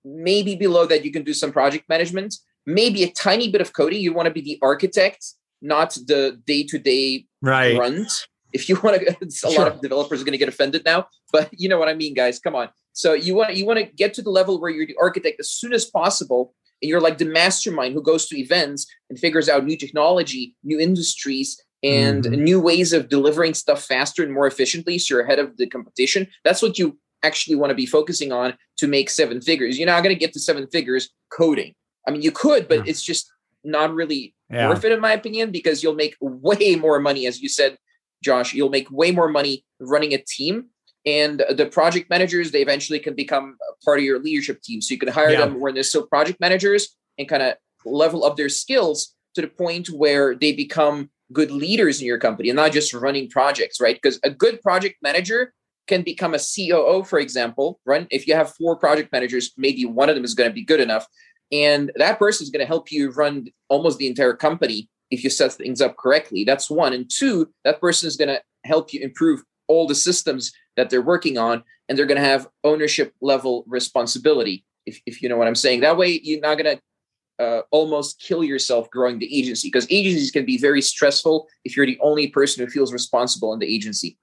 maybe 0.04 0.54
below 0.54 0.86
that, 0.86 1.04
you 1.04 1.10
can 1.10 1.24
do 1.24 1.32
some 1.32 1.52
project 1.52 1.88
management, 1.88 2.36
maybe 2.64 3.02
a 3.02 3.10
tiny 3.10 3.50
bit 3.50 3.60
of 3.60 3.72
coding. 3.72 4.00
You 4.00 4.12
want 4.12 4.26
to 4.26 4.32
be 4.32 4.40
the 4.40 4.58
architect 4.62 5.24
not 5.66 5.92
the 6.06 6.40
day-to-day 6.46 7.26
right. 7.42 7.76
runs. 7.76 8.26
If 8.52 8.68
you 8.68 8.78
want 8.82 9.00
to, 9.00 9.16
a 9.26 9.30
sure. 9.30 9.58
lot 9.58 9.72
of 9.72 9.80
developers 9.80 10.22
are 10.22 10.24
going 10.24 10.32
to 10.32 10.38
get 10.38 10.48
offended 10.48 10.84
now, 10.84 11.08
but 11.32 11.50
you 11.52 11.68
know 11.68 11.78
what 11.78 11.88
I 11.88 11.94
mean, 11.94 12.14
guys. 12.14 12.38
Come 12.38 12.54
on. 12.54 12.68
So 12.92 13.12
you 13.12 13.34
want 13.34 13.54
you 13.54 13.66
want 13.66 13.78
to 13.78 13.84
get 13.84 14.14
to 14.14 14.22
the 14.22 14.30
level 14.30 14.60
where 14.60 14.70
you're 14.70 14.86
the 14.86 14.96
architect 15.00 15.38
as 15.38 15.50
soon 15.50 15.74
as 15.74 15.84
possible, 15.84 16.54
and 16.80 16.88
you're 16.88 17.00
like 17.00 17.18
the 17.18 17.26
mastermind 17.26 17.92
who 17.92 18.02
goes 18.02 18.26
to 18.28 18.38
events 18.38 18.86
and 19.10 19.18
figures 19.18 19.48
out 19.48 19.64
new 19.64 19.76
technology, 19.76 20.54
new 20.64 20.80
industries, 20.80 21.62
and 21.82 22.24
mm-hmm. 22.24 22.42
new 22.42 22.60
ways 22.60 22.92
of 22.92 23.08
delivering 23.08 23.54
stuff 23.54 23.84
faster 23.84 24.22
and 24.22 24.32
more 24.32 24.46
efficiently. 24.46 24.98
So 24.98 25.14
you're 25.14 25.24
ahead 25.24 25.38
of 25.38 25.56
the 25.58 25.66
competition. 25.66 26.26
That's 26.44 26.62
what 26.62 26.78
you 26.78 26.98
actually 27.22 27.56
want 27.56 27.70
to 27.70 27.74
be 27.74 27.86
focusing 27.86 28.32
on 28.32 28.56
to 28.78 28.86
make 28.86 29.10
seven 29.10 29.40
figures. 29.40 29.78
You're 29.78 29.86
not 29.86 30.02
going 30.02 30.14
to 30.14 30.18
get 30.18 30.32
to 30.32 30.40
seven 30.40 30.66
figures 30.68 31.10
coding. 31.30 31.74
I 32.06 32.12
mean, 32.12 32.22
you 32.22 32.30
could, 32.30 32.68
but 32.68 32.78
yeah. 32.78 32.90
it's 32.90 33.02
just 33.02 33.30
not 33.66 33.92
really 33.94 34.34
yeah. 34.50 34.68
worth 34.68 34.84
it 34.84 34.92
in 34.92 35.00
my 35.00 35.12
opinion 35.12 35.50
because 35.50 35.82
you'll 35.82 35.94
make 35.94 36.16
way 36.20 36.76
more 36.76 36.98
money 37.00 37.26
as 37.26 37.40
you 37.40 37.48
said 37.48 37.76
josh 38.22 38.54
you'll 38.54 38.70
make 38.70 38.90
way 38.90 39.10
more 39.10 39.28
money 39.28 39.64
running 39.80 40.14
a 40.14 40.18
team 40.18 40.66
and 41.04 41.44
the 41.56 41.66
project 41.66 42.08
managers 42.10 42.50
they 42.50 42.62
eventually 42.62 42.98
can 42.98 43.14
become 43.14 43.56
part 43.84 43.98
of 43.98 44.04
your 44.04 44.18
leadership 44.18 44.62
team 44.62 44.80
so 44.80 44.92
you 44.92 44.98
can 44.98 45.08
hire 45.08 45.30
yeah. 45.30 45.40
them 45.40 45.60
when 45.60 45.74
they're 45.74 45.82
still 45.82 46.06
project 46.06 46.40
managers 46.40 46.96
and 47.18 47.28
kind 47.28 47.42
of 47.42 47.54
level 47.84 48.24
up 48.24 48.36
their 48.36 48.48
skills 48.48 49.14
to 49.34 49.42
the 49.42 49.48
point 49.48 49.88
where 49.88 50.34
they 50.34 50.52
become 50.52 51.10
good 51.32 51.50
leaders 51.50 52.00
in 52.00 52.06
your 52.06 52.18
company 52.18 52.48
and 52.48 52.56
not 52.56 52.72
just 52.72 52.94
running 52.94 53.28
projects 53.28 53.80
right 53.80 53.96
because 54.00 54.18
a 54.22 54.30
good 54.30 54.60
project 54.62 54.96
manager 55.02 55.52
can 55.86 56.02
become 56.02 56.34
a 56.34 56.38
COO, 56.38 57.04
for 57.04 57.18
example, 57.18 57.80
right? 57.86 58.06
If 58.10 58.26
you 58.26 58.34
have 58.34 58.54
four 58.54 58.76
project 58.76 59.12
managers, 59.12 59.52
maybe 59.56 59.84
one 59.84 60.08
of 60.08 60.14
them 60.14 60.24
is 60.24 60.34
going 60.34 60.50
to 60.50 60.54
be 60.54 60.64
good 60.64 60.80
enough. 60.80 61.06
And 61.52 61.92
that 61.96 62.18
person 62.18 62.44
is 62.44 62.50
going 62.50 62.60
to 62.60 62.66
help 62.66 62.90
you 62.90 63.10
run 63.10 63.48
almost 63.68 63.98
the 63.98 64.08
entire 64.08 64.34
company 64.34 64.88
if 65.10 65.22
you 65.22 65.30
set 65.30 65.52
things 65.52 65.80
up 65.80 65.96
correctly. 65.96 66.44
That's 66.44 66.70
one. 66.70 66.92
And 66.92 67.08
two, 67.08 67.48
that 67.64 67.80
person 67.80 68.08
is 68.08 68.16
going 68.16 68.28
to 68.28 68.42
help 68.64 68.92
you 68.92 69.00
improve 69.00 69.42
all 69.68 69.86
the 69.86 69.94
systems 69.94 70.52
that 70.76 70.90
they're 70.90 71.02
working 71.02 71.38
on, 71.38 71.62
and 71.88 71.96
they're 71.96 72.06
going 72.06 72.20
to 72.20 72.28
have 72.28 72.48
ownership 72.64 73.14
level 73.20 73.64
responsibility, 73.66 74.64
if, 74.84 75.00
if 75.06 75.22
you 75.22 75.28
know 75.28 75.36
what 75.36 75.48
I'm 75.48 75.54
saying. 75.54 75.80
That 75.80 75.96
way, 75.96 76.20
you're 76.22 76.40
not 76.40 76.58
going 76.58 76.76
to 76.76 77.44
uh, 77.44 77.62
almost 77.70 78.20
kill 78.20 78.42
yourself 78.42 78.90
growing 78.90 79.18
the 79.18 79.38
agency 79.38 79.68
because 79.68 79.86
agencies 79.90 80.30
can 80.30 80.44
be 80.44 80.58
very 80.58 80.82
stressful 80.82 81.48
if 81.64 81.76
you're 81.76 81.86
the 81.86 81.98
only 82.00 82.28
person 82.28 82.64
who 82.64 82.70
feels 82.70 82.92
responsible 82.92 83.52
in 83.52 83.58
the 83.58 83.66
agency 83.66 84.16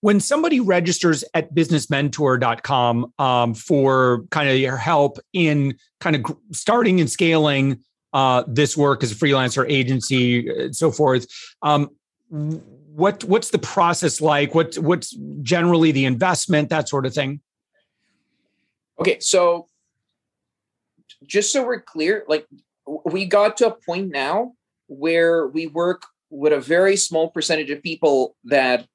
when 0.00 0.20
somebody 0.20 0.60
registers 0.60 1.24
at 1.34 1.54
businessmentor.com 1.54 3.12
um, 3.18 3.54
for 3.54 4.24
kind 4.30 4.48
of 4.48 4.56
your 4.56 4.76
help 4.76 5.18
in 5.32 5.76
kind 6.00 6.16
of 6.16 6.24
starting 6.52 7.00
and 7.00 7.10
scaling 7.10 7.80
uh, 8.12 8.44
this 8.46 8.76
work 8.76 9.02
as 9.02 9.12
a 9.12 9.14
freelancer 9.14 9.68
agency 9.68 10.48
and 10.48 10.74
so 10.74 10.90
forth 10.90 11.26
um, 11.62 11.90
what 12.98 13.22
what's 13.24 13.50
the 13.50 13.58
process 13.58 14.20
like? 14.20 14.56
What 14.56 14.74
what's 14.76 15.16
generally 15.42 15.92
the 15.92 16.04
investment 16.04 16.68
that 16.70 16.88
sort 16.88 17.06
of 17.06 17.14
thing? 17.14 17.40
Okay 19.00 19.18
so 19.20 19.68
just 21.24 21.52
so 21.52 21.64
we're 21.64 21.80
clear 21.80 22.24
like 22.26 22.46
we 23.04 23.24
got 23.24 23.56
to 23.58 23.68
a 23.68 23.70
point 23.70 24.10
now 24.10 24.52
where 24.88 25.46
we 25.46 25.68
work 25.68 26.02
with 26.30 26.52
a 26.52 26.60
very 26.60 26.96
small 26.96 27.30
percentage 27.30 27.70
of 27.70 27.82
people 27.82 28.34
that 28.44 28.86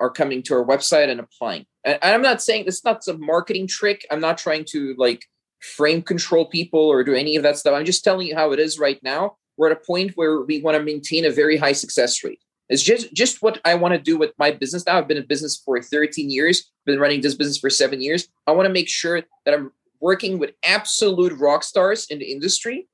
are 0.00 0.10
coming 0.10 0.42
to 0.44 0.54
our 0.54 0.64
website 0.64 1.08
and 1.08 1.20
applying. 1.20 1.66
And 1.84 1.98
I'm 2.02 2.22
not 2.22 2.42
saying 2.42 2.64
it's 2.66 2.84
not 2.84 3.04
some 3.04 3.24
marketing 3.24 3.66
trick. 3.66 4.06
I'm 4.10 4.20
not 4.20 4.38
trying 4.38 4.64
to 4.70 4.94
like 4.96 5.24
frame 5.60 6.02
control 6.02 6.46
people 6.46 6.80
or 6.80 7.02
do 7.02 7.14
any 7.14 7.36
of 7.36 7.42
that 7.42 7.56
stuff. 7.56 7.74
I'm 7.74 7.84
just 7.84 8.04
telling 8.04 8.26
you 8.26 8.36
how 8.36 8.52
it 8.52 8.60
is 8.60 8.78
right 8.78 8.98
now. 9.02 9.36
We're 9.56 9.70
at 9.70 9.76
a 9.76 9.86
point 9.86 10.12
where 10.14 10.42
we 10.42 10.62
want 10.62 10.76
to 10.76 10.82
maintain 10.82 11.24
a 11.24 11.30
very 11.30 11.56
high 11.56 11.72
success 11.72 12.22
rate. 12.22 12.40
It's 12.68 12.82
just 12.82 13.12
just 13.14 13.42
what 13.42 13.60
I 13.64 13.74
want 13.74 13.94
to 13.94 14.00
do 14.00 14.18
with 14.18 14.32
my 14.38 14.50
business 14.50 14.84
now. 14.86 14.98
I've 14.98 15.08
been 15.08 15.16
in 15.16 15.26
business 15.26 15.60
for 15.64 15.80
13 15.82 16.30
years, 16.30 16.70
been 16.84 17.00
running 17.00 17.22
this 17.22 17.34
business 17.34 17.58
for 17.58 17.70
seven 17.70 18.00
years. 18.00 18.28
I 18.46 18.52
want 18.52 18.66
to 18.66 18.72
make 18.72 18.88
sure 18.88 19.22
that 19.44 19.54
I'm 19.54 19.72
working 20.00 20.38
with 20.38 20.52
absolute 20.64 21.32
rock 21.38 21.64
stars 21.64 22.06
in 22.10 22.18
the 22.18 22.30
industry. 22.30 22.88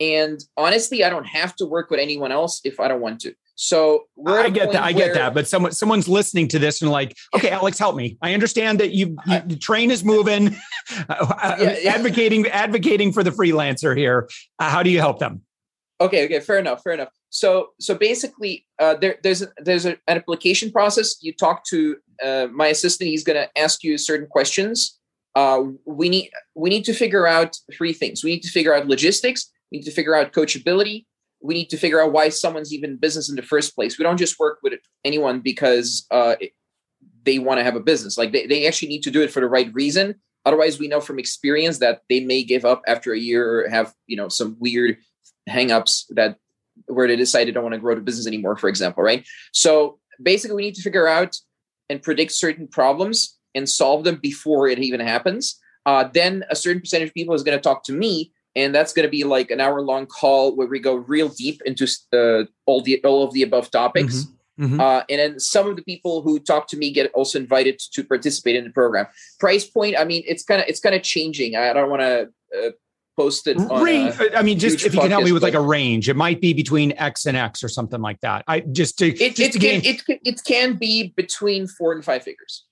And 0.00 0.42
honestly, 0.56 1.04
I 1.04 1.10
don't 1.10 1.26
have 1.26 1.54
to 1.56 1.66
work 1.66 1.90
with 1.90 2.00
anyone 2.00 2.32
else 2.32 2.60
if 2.64 2.80
I 2.80 2.88
don't 2.88 3.00
want 3.00 3.20
to. 3.20 3.34
So 3.62 4.04
I 4.26 4.48
get 4.48 4.72
that. 4.72 4.82
I 4.82 4.92
get 4.92 5.12
that. 5.12 5.34
But 5.34 5.46
someone 5.46 5.72
someone's 5.72 6.08
listening 6.08 6.48
to 6.48 6.58
this 6.58 6.80
and 6.80 6.90
like, 6.90 7.14
okay, 7.36 7.50
Alex, 7.50 7.78
help 7.78 7.94
me. 7.94 8.16
I 8.22 8.32
understand 8.32 8.80
that 8.80 8.92
you, 8.92 9.18
you 9.26 9.40
the 9.44 9.56
train 9.56 9.90
is 9.90 10.02
moving, 10.02 10.56
yeah, 10.98 11.58
yeah. 11.58 11.92
advocating 11.92 12.46
advocating 12.46 13.12
for 13.12 13.22
the 13.22 13.30
freelancer 13.30 13.94
here. 13.94 14.30
Uh, 14.58 14.70
how 14.70 14.82
do 14.82 14.88
you 14.88 14.98
help 14.98 15.18
them? 15.18 15.42
Okay, 16.00 16.24
okay, 16.24 16.40
fair 16.40 16.58
enough, 16.58 16.82
fair 16.82 16.94
enough. 16.94 17.10
So 17.28 17.72
so 17.78 17.94
basically, 17.94 18.64
uh, 18.78 18.94
there, 18.94 19.18
there's 19.22 19.42
a, 19.42 19.48
there's 19.58 19.84
a, 19.84 19.90
an 20.08 20.16
application 20.16 20.72
process. 20.72 21.16
You 21.20 21.34
talk 21.34 21.64
to 21.64 21.98
uh, 22.24 22.46
my 22.50 22.68
assistant. 22.68 23.10
He's 23.10 23.24
going 23.24 23.36
to 23.46 23.60
ask 23.60 23.84
you 23.84 23.98
certain 23.98 24.26
questions. 24.26 24.98
Uh, 25.34 25.64
we 25.84 26.08
need 26.08 26.30
we 26.54 26.70
need 26.70 26.86
to 26.86 26.94
figure 26.94 27.26
out 27.26 27.58
three 27.76 27.92
things. 27.92 28.24
We 28.24 28.30
need 28.30 28.42
to 28.42 28.50
figure 28.50 28.74
out 28.74 28.86
logistics. 28.86 29.52
We 29.70 29.78
need 29.78 29.84
to 29.84 29.92
figure 29.92 30.14
out 30.14 30.32
coachability 30.32 31.04
we 31.42 31.54
need 31.54 31.70
to 31.70 31.76
figure 31.76 32.02
out 32.02 32.12
why 32.12 32.28
someone's 32.28 32.72
even 32.72 32.96
business 32.96 33.28
in 33.28 33.36
the 33.36 33.42
first 33.42 33.74
place. 33.74 33.98
We 33.98 34.02
don't 34.02 34.18
just 34.18 34.38
work 34.38 34.58
with 34.62 34.74
anyone 35.04 35.40
because 35.40 36.06
uh, 36.10 36.36
they 37.24 37.38
want 37.38 37.58
to 37.58 37.64
have 37.64 37.76
a 37.76 37.80
business. 37.80 38.18
Like 38.18 38.32
they, 38.32 38.46
they 38.46 38.66
actually 38.66 38.88
need 38.88 39.02
to 39.02 39.10
do 39.10 39.22
it 39.22 39.30
for 39.30 39.40
the 39.40 39.48
right 39.48 39.72
reason. 39.72 40.16
Otherwise, 40.44 40.78
we 40.78 40.88
know 40.88 41.00
from 41.00 41.18
experience 41.18 41.78
that 41.78 42.00
they 42.08 42.20
may 42.20 42.42
give 42.42 42.64
up 42.64 42.82
after 42.86 43.12
a 43.12 43.18
year 43.18 43.64
or 43.64 43.68
have 43.68 43.92
you 44.06 44.16
know 44.16 44.28
some 44.28 44.56
weird 44.58 44.96
hangups 45.48 46.04
that 46.10 46.36
where 46.86 47.06
they 47.06 47.16
decide 47.16 47.46
they 47.46 47.52
don't 47.52 47.62
want 47.62 47.74
to 47.74 47.80
grow 47.80 47.94
the 47.94 48.00
business 48.00 48.26
anymore, 48.26 48.56
for 48.56 48.68
example, 48.68 49.02
right? 49.02 49.26
So 49.52 49.98
basically, 50.22 50.56
we 50.56 50.62
need 50.62 50.74
to 50.76 50.82
figure 50.82 51.06
out 51.06 51.36
and 51.88 52.02
predict 52.02 52.32
certain 52.32 52.68
problems 52.68 53.36
and 53.54 53.68
solve 53.68 54.04
them 54.04 54.16
before 54.16 54.68
it 54.68 54.78
even 54.78 55.00
happens. 55.00 55.58
Uh, 55.86 56.08
then 56.12 56.44
a 56.50 56.56
certain 56.56 56.80
percentage 56.80 57.08
of 57.08 57.14
people 57.14 57.34
is 57.34 57.42
going 57.42 57.56
to 57.56 57.62
talk 57.62 57.82
to 57.84 57.92
me 57.92 58.32
and 58.56 58.74
that's 58.74 58.92
going 58.92 59.06
to 59.06 59.10
be 59.10 59.24
like 59.24 59.50
an 59.50 59.60
hour 59.60 59.80
long 59.80 60.06
call 60.06 60.56
where 60.56 60.66
we 60.66 60.78
go 60.78 60.94
real 60.94 61.28
deep 61.28 61.60
into 61.64 61.86
uh, 62.12 62.44
all 62.66 62.82
the 62.82 63.02
all 63.04 63.24
of 63.24 63.32
the 63.32 63.42
above 63.42 63.70
topics. 63.70 64.24
Mm-hmm. 64.24 64.34
Mm-hmm. 64.60 64.80
Uh, 64.80 65.02
and 65.08 65.18
then 65.18 65.40
some 65.40 65.68
of 65.68 65.76
the 65.76 65.82
people 65.82 66.20
who 66.20 66.38
talk 66.38 66.68
to 66.68 66.76
me 66.76 66.92
get 66.92 67.10
also 67.14 67.38
invited 67.38 67.80
to 67.92 68.04
participate 68.04 68.56
in 68.56 68.64
the 68.64 68.70
program. 68.70 69.06
Price 69.38 69.64
point, 69.64 69.96
I 69.98 70.04
mean, 70.04 70.22
it's 70.26 70.44
kind 70.44 70.60
of 70.60 70.68
it's 70.68 70.80
kind 70.80 70.94
of 70.94 71.02
changing. 71.02 71.56
I 71.56 71.72
don't 71.72 71.88
want 71.88 72.02
to 72.02 72.28
uh, 72.58 72.70
post 73.16 73.46
it. 73.46 73.56
On 73.56 73.82
range, 73.82 74.14
I 74.36 74.42
mean, 74.42 74.58
just 74.58 74.84
if 74.84 74.92
you 74.94 75.00
can 75.00 75.10
help 75.10 75.24
me 75.24 75.32
with 75.32 75.42
like 75.42 75.54
a 75.54 75.60
range, 75.60 76.10
it 76.10 76.16
might 76.16 76.42
be 76.42 76.52
between 76.52 76.92
X 76.98 77.24
and 77.24 77.36
X 77.36 77.64
or 77.64 77.68
something 77.68 78.02
like 78.02 78.20
that. 78.20 78.44
I 78.48 78.60
just 78.60 78.98
to 78.98 79.08
it, 79.08 79.36
just 79.36 79.40
it, 79.40 79.52
to 79.52 79.58
can, 79.58 79.80
it, 79.82 80.02
it 80.24 80.40
can 80.46 80.74
be 80.74 81.14
between 81.16 81.66
four 81.66 81.92
and 81.92 82.04
five 82.04 82.22
figures. 82.22 82.66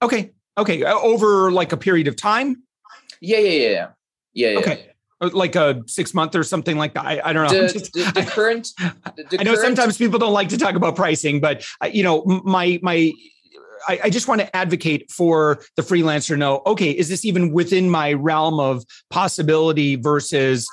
Okay, 0.00 0.30
okay, 0.56 0.84
uh, 0.84 0.96
over 0.98 1.50
like 1.50 1.72
a 1.72 1.76
period 1.76 2.08
of 2.08 2.16
time. 2.16 2.62
Yeah, 3.20 3.38
yeah, 3.38 3.68
yeah. 3.68 3.88
Yeah. 4.36 4.58
Okay. 4.58 4.90
Uh, 5.20 5.30
like 5.32 5.56
a 5.56 5.82
six 5.86 6.12
month 6.12 6.36
or 6.36 6.44
something 6.44 6.76
like 6.76 6.92
that. 6.92 7.06
I, 7.06 7.20
I 7.24 7.32
don't 7.32 7.50
know. 7.50 7.66
The, 7.66 7.72
just, 7.72 7.92
the, 7.94 8.02
the 8.14 8.22
current. 8.28 8.68
The, 8.78 9.38
I 9.40 9.42
know 9.42 9.54
current, 9.54 9.66
sometimes 9.66 9.96
people 9.96 10.18
don't 10.18 10.34
like 10.34 10.50
to 10.50 10.58
talk 10.58 10.74
about 10.74 10.94
pricing, 10.94 11.40
but 11.40 11.66
uh, 11.82 11.86
you 11.86 12.02
know, 12.02 12.22
my 12.44 12.78
my 12.82 13.12
I, 13.88 14.00
I, 14.04 14.10
just 14.10 14.28
want 14.28 14.42
to 14.42 14.56
advocate 14.56 15.10
for 15.10 15.60
the 15.76 15.82
freelancer 15.82 16.36
know 16.36 16.62
okay 16.66 16.90
is 16.90 17.08
this 17.08 17.24
even 17.24 17.52
within 17.52 17.88
my 17.88 18.14
realm 18.14 18.58
of 18.58 18.84
possibility 19.10 19.96
versus 19.96 20.66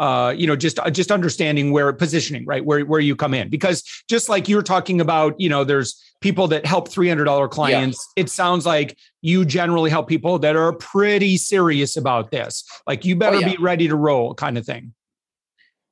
uh, 0.00 0.30
you 0.34 0.46
know, 0.46 0.56
just 0.56 0.78
uh, 0.78 0.88
just 0.88 1.12
understanding 1.12 1.72
where 1.72 1.92
positioning, 1.92 2.46
right, 2.46 2.64
where 2.64 2.80
where 2.86 3.00
you 3.00 3.14
come 3.14 3.34
in, 3.34 3.50
because 3.50 3.84
just 4.08 4.30
like 4.30 4.48
you're 4.48 4.62
talking 4.62 4.98
about, 4.98 5.38
you 5.38 5.48
know, 5.48 5.62
there's 5.62 6.02
people 6.22 6.48
that 6.48 6.64
help 6.64 6.88
three 6.88 7.06
hundred 7.06 7.24
dollar 7.24 7.48
clients. 7.48 8.08
Yeah. 8.16 8.22
It 8.22 8.30
sounds 8.30 8.64
like 8.64 8.96
you 9.20 9.44
generally 9.44 9.90
help 9.90 10.08
people 10.08 10.38
that 10.38 10.56
are 10.56 10.72
pretty 10.72 11.36
serious 11.36 11.98
about 11.98 12.30
this. 12.30 12.64
Like 12.86 13.04
you 13.04 13.14
better 13.14 13.36
oh, 13.36 13.40
yeah. 13.40 13.50
be 13.50 13.56
ready 13.62 13.88
to 13.88 13.94
roll, 13.94 14.34
kind 14.34 14.56
of 14.56 14.64
thing. 14.64 14.94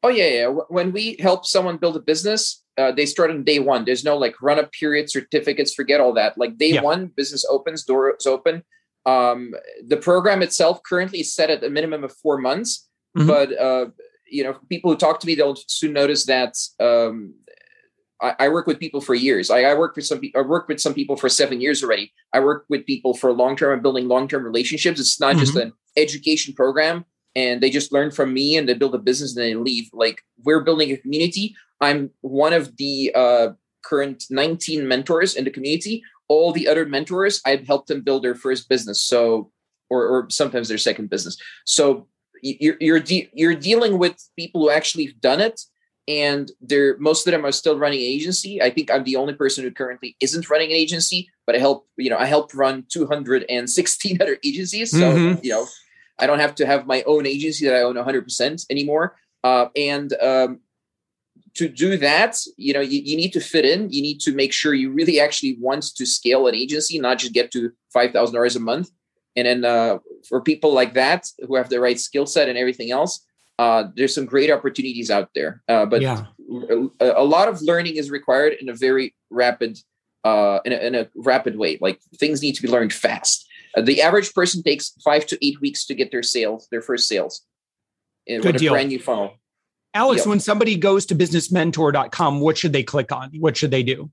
Oh 0.03 0.09
yeah, 0.09 0.29
yeah. 0.29 0.47
When 0.69 0.91
we 0.93 1.17
help 1.21 1.45
someone 1.45 1.77
build 1.77 1.97
a 1.97 2.01
business, 2.01 2.65
uh, 2.79 2.93
they 2.93 3.05
start 3.05 3.31
on 3.31 3.45
day 3.45 3.59
one. 3.59 3.85
There's 3.85 4.05
no 4.05 4.17
like 4.17 4.41
run 4.41 4.59
up 4.59 4.73
period, 4.73 5.11
certificates. 5.11 5.75
Forget 5.75 6.01
all 6.01 6.15
that. 6.15 6.39
Like 6.39 6.57
day 6.57 6.73
yeah. 6.73 6.81
one, 6.81 7.09
business 7.09 7.45
opens, 7.51 7.85
doors 7.85 8.27
open. 8.27 8.63
Um, 9.05 9.53
the 9.87 9.99
program 9.99 10.41
itself 10.41 10.83
currently 10.83 11.21
is 11.21 11.35
set 11.35 11.51
at 11.51 11.63
a 11.63 11.69
minimum 11.69 12.05
of 12.05 12.13
four 12.23 12.39
months 12.39 12.88
Mm-hmm. 13.19 13.27
But 13.29 13.59
uh, 13.59 13.87
you 14.31 14.45
know, 14.45 14.57
people 14.69 14.91
who 14.91 14.97
talk 14.97 15.21
to 15.21 15.27
me, 15.27 15.35
they'll 15.35 15.57
soon 15.57 15.93
notice 15.93 16.27
that 16.27 16.57
um, 16.81 17.35
I, 18.21 18.35
I, 18.39 18.49
work 18.49 18.67
with 18.67 18.79
people 18.79 19.01
for 19.01 19.15
years. 19.15 19.51
I, 19.51 19.63
I 19.63 19.75
work 19.75 19.97
with 19.97 20.07
some. 20.07 20.21
I 20.37 20.43
work 20.43 20.69
with 20.69 20.81
some 20.81 20.95
people 20.95 21.17
for 21.17 21.29
seven 21.29 21.61
years 21.61 21.83
already. 21.83 22.13
I 22.33 22.41
work 22.41 22.67
with 22.69 22.87
people 22.87 23.15
for 23.15 23.33
long 23.33 23.57
term. 23.57 23.73
I'm 23.73 23.83
building 23.83 24.09
long 24.09 24.29
term 24.29 24.45
relationships. 24.45 25.01
It's 25.01 25.21
not 25.21 25.33
mm-hmm. 25.33 25.41
just 25.41 25.57
an 25.57 25.73
education 25.97 26.55
program, 26.55 27.05
and 27.35 27.61
they 27.61 27.71
just 27.71 27.93
learn 27.93 28.11
from 28.11 28.33
me 28.33 28.57
and 28.57 28.69
they 28.69 28.75
build 28.75 28.95
a 28.95 28.99
business 28.99 29.37
and 29.37 29.45
they 29.45 29.55
leave. 29.55 29.89
Like 29.93 30.23
we're 30.45 30.63
building 30.63 30.91
a 30.91 30.97
community. 30.97 31.55
I'm 31.81 32.11
one 32.21 32.53
of 32.53 32.77
the 32.77 33.13
uh, 33.15 33.49
current 33.85 34.25
19 34.31 34.87
mentors 34.87 35.35
in 35.35 35.45
the 35.45 35.51
community. 35.51 36.03
All 36.29 36.53
the 36.53 36.69
other 36.69 36.85
mentors, 36.85 37.41
I've 37.47 37.67
helped 37.67 37.89
them 37.89 38.03
build 38.03 38.23
their 38.23 38.35
first 38.35 38.69
business. 38.69 39.01
So, 39.01 39.51
or, 39.89 40.07
or 40.07 40.27
sometimes 40.29 40.69
their 40.69 40.77
second 40.77 41.09
business. 41.09 41.39
So 41.65 42.09
you're 42.43 42.77
you're, 42.81 43.01
de- 43.01 43.31
you're 43.33 43.55
dealing 43.55 43.99
with 43.99 44.17
people 44.37 44.63
who 44.63 44.71
actually 44.71 45.07
have 45.07 45.21
done 45.21 45.41
it 45.41 45.61
and 46.09 46.51
they're 46.63 46.97
most 46.99 47.27
of 47.27 47.33
them 47.33 47.45
are 47.45 47.53
still 47.53 47.79
running 47.79 48.01
agency. 48.01 48.61
I 48.61 48.71
think 48.71 48.91
i'm 48.91 49.05
the 49.05 49.17
only 49.17 49.35
person 49.35 49.63
who 49.63 49.71
currently 49.71 50.17
isn't 50.21 50.51
running 50.51 50.71
an 50.71 50.77
agency 50.77 51.29
but 51.47 51.55
i 51.55 51.59
help 51.59 51.87
you 51.97 52.11
know 52.11 52.17
i 52.17 52.25
help 52.25 52.55
run 52.55 52.85
216 52.89 54.19
other 54.23 54.39
agencies 54.45 54.91
so 54.91 54.99
mm-hmm. 54.99 55.41
you 55.45 55.51
know 55.51 55.67
i 56.19 56.27
don't 56.27 56.41
have 56.41 56.55
to 56.57 56.67
have 56.67 56.87
my 56.87 57.03
own 57.07 57.27
agency 57.27 57.67
that 57.67 57.75
i 57.75 57.83
own 57.83 57.95
100% 57.95 58.67
anymore. 58.71 59.17
Uh, 59.45 59.69
and 59.77 60.15
um, 60.21 60.59
to 61.55 61.69
do 61.69 61.97
that 61.97 62.37
you 62.57 62.73
know 62.73 62.81
you, 62.81 63.01
you 63.01 63.17
need 63.17 63.33
to 63.33 63.41
fit 63.41 63.65
in. 63.65 63.91
You 63.91 64.03
need 64.03 64.21
to 64.21 64.33
make 64.33 64.53
sure 64.53 64.75
you 64.75 64.91
really 64.91 65.21
actually 65.21 65.57
want 65.61 65.85
to 65.97 66.07
scale 66.07 66.47
an 66.49 66.55
agency 66.55 66.99
not 66.99 67.19
just 67.19 67.35
get 67.35 67.51
to 67.53 67.71
$5000 67.95 68.57
a 68.57 68.61
month 68.61 68.91
and 69.37 69.47
then 69.47 69.65
uh, 69.65 69.99
for 70.29 70.41
people 70.41 70.73
like 70.73 70.95
that 70.95 71.27
who 71.47 71.55
have 71.57 71.69
the 71.69 71.81
right 71.81 71.99
skill 71.99 72.27
set 72.27 72.49
and 72.49 72.59
everything 72.59 72.91
else, 72.91 73.25
uh, 73.59 73.85
there's 73.97 74.15
some 74.15 74.27
great 74.27 74.51
opportunities 74.51 75.11
out 75.11 75.31
there. 75.35 75.63
Uh, 75.69 75.87
but 75.87 76.01
yeah. 76.01 76.27
a, 77.01 77.13
a, 77.13 77.25
lot 77.25 77.49
of 77.49 77.61
learning 77.63 77.97
is 77.97 78.11
required 78.11 78.55
in 78.61 78.69
a 78.69 78.75
very 78.75 79.15
rapid, 79.31 79.79
uh, 80.25 80.61
in 80.65 80.73
a, 80.73 80.77
in, 80.77 80.95
a, 80.95 81.09
rapid 81.17 81.57
way. 81.57 81.79
Like 81.81 82.01
things 82.17 82.41
need 82.41 82.55
to 82.55 82.63
be 82.63 82.69
learned 82.69 82.93
fast. 82.93 83.47
Uh, 83.77 83.83
the 83.83 84.01
average 84.01 84.33
person 84.33 84.63
takes 84.63 84.93
five 85.05 85.27
to 85.27 85.47
eight 85.47 85.61
weeks 85.61 85.87
to 85.87 85.95
get 85.95 86.11
their 86.11 86.23
sales, 86.23 86.69
their 86.71 86.83
first 86.83 87.09
sales, 87.09 87.43
Good 88.27 88.45
with 88.45 88.59
deal. 88.59 88.73
a 88.73 88.77
brand 88.77 88.89
new 88.89 89.01
funnel. 89.01 89.35
Alex, 89.95 90.21
yep. 90.21 90.29
when 90.29 90.41
somebody 90.41 90.77
goes 90.77 91.07
to 91.07 91.15
businessmentor.com, 91.15 92.41
what 92.41 92.59
should 92.59 92.73
they 92.73 92.83
click 92.83 93.11
on? 93.11 93.31
What 93.39 93.57
should 93.57 93.71
they 93.71 93.83
do? 93.83 94.11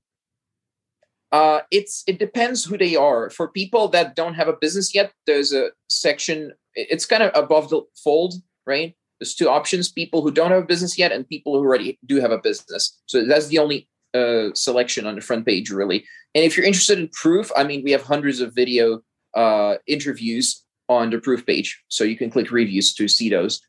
Uh, 1.32 1.60
it's 1.70 2.04
it 2.06 2.18
depends 2.18 2.64
who 2.64 2.78
they 2.78 2.96
are. 2.96 3.30
For 3.30 3.48
people 3.48 3.88
that 3.88 4.14
don't 4.14 4.34
have 4.34 4.48
a 4.48 4.56
business 4.60 4.94
yet, 4.94 5.12
there's 5.26 5.52
a 5.52 5.70
section. 5.88 6.52
It's 6.74 7.06
kind 7.06 7.22
of 7.22 7.30
above 7.34 7.70
the 7.70 7.82
fold, 8.02 8.34
right? 8.66 8.94
There's 9.18 9.34
two 9.34 9.48
options: 9.48 9.90
people 9.90 10.22
who 10.22 10.30
don't 10.30 10.50
have 10.50 10.62
a 10.62 10.66
business 10.66 10.98
yet, 10.98 11.12
and 11.12 11.28
people 11.28 11.54
who 11.54 11.60
already 11.60 11.98
do 12.06 12.20
have 12.20 12.30
a 12.30 12.38
business. 12.38 13.00
So 13.06 13.24
that's 13.24 13.48
the 13.48 13.58
only 13.58 13.88
uh, 14.14 14.54
selection 14.54 15.06
on 15.06 15.14
the 15.14 15.20
front 15.20 15.46
page, 15.46 15.70
really. 15.70 16.04
And 16.34 16.44
if 16.44 16.56
you're 16.56 16.66
interested 16.66 16.98
in 16.98 17.08
proof, 17.08 17.50
I 17.56 17.64
mean, 17.64 17.82
we 17.82 17.90
have 17.92 18.02
hundreds 18.02 18.40
of 18.40 18.54
video 18.54 19.00
uh, 19.34 19.76
interviews 19.86 20.62
on 20.88 21.10
the 21.10 21.18
proof 21.18 21.44
page, 21.44 21.82
so 21.88 22.04
you 22.04 22.16
can 22.16 22.30
click 22.30 22.50
reviews 22.50 22.94
to 22.94 23.08
see 23.08 23.28
those. 23.30 23.60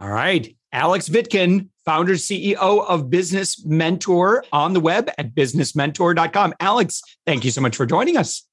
All 0.00 0.10
right. 0.10 0.54
Alex 0.74 1.08
Vitkin, 1.08 1.68
founder, 1.84 2.14
CEO 2.14 2.84
of 2.84 3.08
Business 3.08 3.64
Mentor 3.64 4.44
on 4.52 4.72
the 4.72 4.80
web 4.80 5.08
at 5.16 5.34
businessmentor.com. 5.34 6.54
Alex, 6.58 7.00
thank 7.26 7.44
you 7.44 7.52
so 7.52 7.60
much 7.60 7.76
for 7.76 7.86
joining 7.86 8.16
us. 8.16 8.46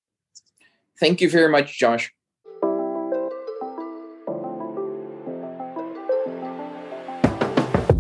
Thank 1.00 1.20
you 1.20 1.30
very 1.30 1.50
much, 1.50 1.80
Josh. 1.80 2.14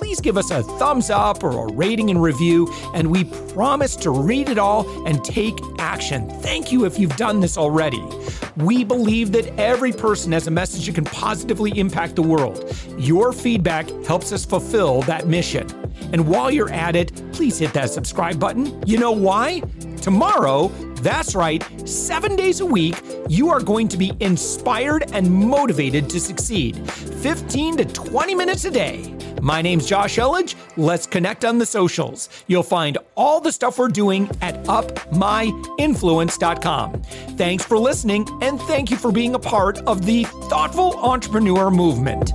Please 0.00 0.18
give 0.18 0.38
us 0.38 0.50
a 0.50 0.62
thumbs 0.62 1.10
up 1.10 1.44
or 1.44 1.68
a 1.68 1.72
rating 1.74 2.08
and 2.08 2.22
review, 2.22 2.72
and 2.94 3.10
we 3.10 3.24
promise 3.52 3.94
to 3.94 4.10
read 4.10 4.48
it 4.48 4.56
all 4.56 5.06
and 5.06 5.22
take 5.22 5.54
action. 5.78 6.26
Thank 6.40 6.72
you 6.72 6.86
if 6.86 6.98
you've 6.98 7.14
done 7.18 7.40
this 7.40 7.58
already. 7.58 8.02
We 8.56 8.82
believe 8.82 9.30
that 9.32 9.46
every 9.60 9.92
person 9.92 10.32
has 10.32 10.46
a 10.46 10.50
message 10.50 10.86
that 10.86 10.94
can 10.94 11.04
positively 11.04 11.78
impact 11.78 12.16
the 12.16 12.22
world. 12.22 12.74
Your 12.96 13.30
feedback 13.34 13.90
helps 14.06 14.32
us 14.32 14.46
fulfill 14.46 15.02
that 15.02 15.26
mission. 15.26 15.68
And 16.12 16.26
while 16.26 16.50
you're 16.50 16.72
at 16.72 16.96
it, 16.96 17.12
please 17.32 17.58
hit 17.58 17.74
that 17.74 17.90
subscribe 17.90 18.40
button. 18.40 18.82
You 18.86 18.98
know 18.98 19.12
why? 19.12 19.60
Tomorrow, 20.00 20.68
that's 21.02 21.34
right, 21.34 21.62
seven 21.88 22.36
days 22.36 22.60
a 22.60 22.66
week, 22.66 23.02
you 23.28 23.50
are 23.50 23.60
going 23.60 23.88
to 23.88 23.96
be 23.96 24.12
inspired 24.20 25.10
and 25.12 25.28
motivated 25.30 26.08
to 26.10 26.20
succeed. 26.20 26.88
15 26.90 27.78
to 27.78 27.84
20 27.84 28.34
minutes 28.34 28.64
a 28.64 28.70
day. 28.70 29.16
My 29.40 29.62
name's 29.62 29.86
Josh 29.86 30.16
Elledge. 30.16 30.54
Let's 30.76 31.06
connect 31.06 31.44
on 31.44 31.58
the 31.58 31.66
socials. 31.66 32.28
You'll 32.46 32.62
find 32.62 32.98
all 33.16 33.40
the 33.40 33.50
stuff 33.52 33.78
we're 33.78 33.88
doing 33.88 34.28
at 34.42 34.62
upmyinfluence.com. 34.64 37.02
Thanks 37.02 37.64
for 37.64 37.78
listening, 37.78 38.28
and 38.42 38.60
thank 38.62 38.90
you 38.90 38.98
for 38.98 39.10
being 39.10 39.34
a 39.34 39.38
part 39.38 39.78
of 39.80 40.04
the 40.04 40.24
thoughtful 40.24 40.98
entrepreneur 40.98 41.70
movement. 41.70 42.32